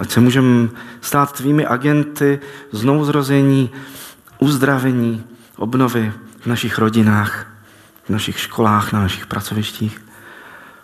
Ať 0.00 0.10
se 0.10 0.20
můžeme 0.20 0.68
stát 1.00 1.32
tvými 1.32 1.66
agenty 1.66 2.40
znovu 2.72 3.04
zrození, 3.04 3.70
uzdravení, 4.38 5.24
obnovy 5.56 6.12
v 6.40 6.46
našich 6.46 6.78
rodinách, 6.78 7.46
v 8.04 8.10
našich 8.10 8.38
školách, 8.38 8.92
na 8.92 9.00
našich 9.00 9.26
pracovištích. 9.26 10.04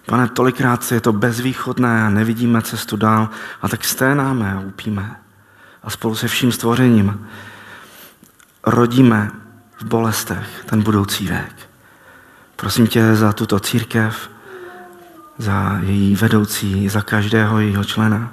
Pane, 0.07 0.29
tolikrát 0.29 0.93
je 0.93 1.01
to 1.01 1.13
bezvýchodné 1.13 2.03
a 2.03 2.11
nevidíme 2.11 2.63
cestu 2.63 2.97
dál 2.97 3.29
a 3.63 3.69
tak 3.69 3.85
sténáme 3.85 4.53
a 4.53 4.61
upíme. 4.61 5.17
A 5.83 5.91
spolu 5.91 6.15
se 6.15 6.29
vším 6.29 6.53
stvořením 6.53 7.27
rodíme 8.67 9.31
v 9.79 9.85
bolestech 9.85 10.65
ten 10.67 10.83
budoucí 10.83 11.27
věk. 11.27 11.71
Prosím 12.57 12.87
tě 12.87 13.17
za 13.17 13.33
tuto 13.33 13.61
církev, 13.61 14.31
za 15.39 15.79
její 15.83 16.17
vedoucí, 16.17 16.89
za 16.89 17.03
každého 17.03 17.61
jejího 17.61 17.85
člena, 17.85 18.33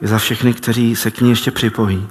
i 0.00 0.06
za 0.06 0.18
všechny, 0.18 0.54
kteří 0.54 0.96
se 0.96 1.10
k 1.10 1.20
ní 1.20 1.30
ještě 1.30 1.50
připojí 1.50 2.08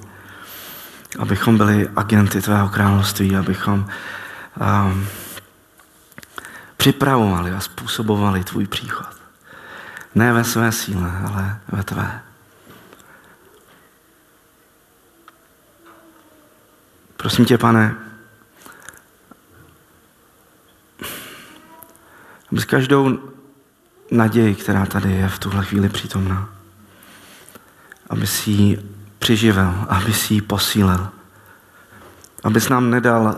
abychom 1.20 1.58
byli 1.58 1.90
agenty 1.96 2.42
tvého 2.42 2.70
království, 2.70 3.36
abychom 3.36 3.90
um, 4.86 5.08
připravovali 6.78 7.52
a 7.52 7.60
způsobovali 7.60 8.44
tvůj 8.44 8.68
příchod. 8.68 9.08
Ne 10.16 10.34
ve 10.34 10.44
své 10.44 10.72
síle, 10.72 11.12
ale 11.28 11.60
ve 11.68 11.84
tvé. 11.84 12.22
Prosím 17.18 17.46
tě, 17.46 17.58
pane, 17.58 17.96
aby 22.52 22.62
s 22.62 22.66
každou 22.66 23.20
naději, 24.12 24.56
která 24.56 24.86
tady 24.86 25.12
je 25.12 25.30
v 25.30 25.40
tuhle 25.40 25.66
chvíli 25.66 25.90
přítomná, 25.90 26.50
aby 28.10 28.28
si 28.28 28.52
ji 28.52 28.90
přiživel, 29.20 29.86
aby 29.90 30.14
si 30.14 30.34
ji 30.34 30.42
posílil. 30.42 31.10
Abys 32.44 32.70
nám 32.70 32.90
nedal 32.90 33.36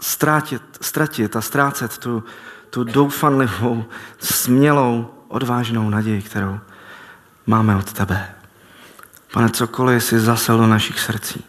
ztratit, 0.00 0.62
ztratit 0.80 1.36
a 1.36 1.40
ztrácet 1.40 1.98
tu, 1.98 2.24
tu 2.70 2.84
doufanlivou, 2.84 3.84
smělou, 4.18 5.14
odvážnou 5.28 5.90
naději, 5.90 6.22
kterou 6.22 6.60
máme 7.46 7.76
od 7.76 7.92
tebe. 7.92 8.34
Pane, 9.32 9.50
cokoliv 9.50 10.04
jsi 10.04 10.20
zasel 10.20 10.58
do 10.58 10.66
našich 10.66 11.00
srdcí, 11.00 11.44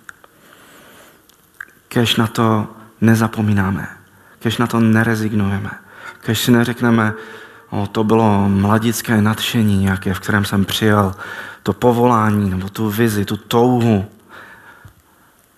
kež 1.88 2.16
na 2.16 2.28
to 2.28 2.76
nezapomínáme, 3.02 3.88
kež 4.40 4.58
na 4.58 4.68
to 4.68 4.80
nerezignujeme, 4.80 5.72
kež 6.22 6.40
si 6.40 6.52
neřekneme, 6.52 7.14
o, 7.70 7.88
to 7.88 8.04
bylo 8.04 8.50
mladické 8.50 9.22
nadšení 9.22 9.78
nějaké, 9.78 10.14
v 10.14 10.20
kterém 10.20 10.46
jsem 10.46 10.66
přijal 10.66 11.16
to 11.64 11.74
povolání 11.74 12.50
nebo 12.50 12.70
tu 12.70 12.90
vizi, 12.90 13.26
tu 13.26 13.38
touhu. 13.38 14.06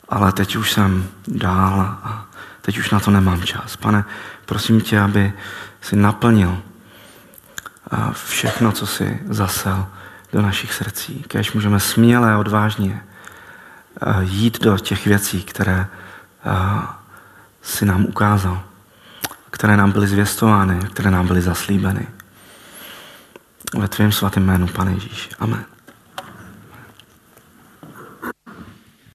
Ale 0.10 0.32
teď 0.32 0.56
už 0.56 0.72
jsem 0.72 1.08
dál 1.28 1.82
a 2.04 2.26
teď 2.62 2.78
už 2.78 2.90
na 2.90 3.00
to 3.00 3.12
nemám 3.12 3.44
čas. 3.44 3.76
Pane, 3.76 4.06
prosím 4.46 4.82
tě, 4.82 5.00
aby 5.00 5.34
si 5.82 5.96
naplnil 5.96 6.62
všechno, 8.14 8.72
co 8.72 8.88
si 8.88 9.20
zasel 9.30 9.86
do 10.34 10.42
našich 10.42 10.74
srdcí. 10.74 11.24
Kež 11.28 11.54
můžeme 11.54 11.80
směle 11.80 12.34
a 12.34 12.38
odvážně 12.38 13.04
jít 14.22 14.62
do 14.62 14.78
těch 14.78 15.06
věcí, 15.06 15.44
které 15.44 15.88
si 17.62 17.86
nám 17.86 18.06
ukázal, 18.06 18.64
které 19.54 19.78
nám 19.78 19.92
byly 19.92 20.08
zvěstovány, 20.08 20.80
které 20.94 21.12
nám 21.12 21.28
byly 21.28 21.42
zaslíbeny. 21.42 22.08
Ve 23.78 23.88
tvém 23.88 24.12
svatém 24.12 24.46
jménu, 24.46 24.68
pane 24.68 24.92
Ježíš. 24.92 25.30
Amen. 25.40 25.73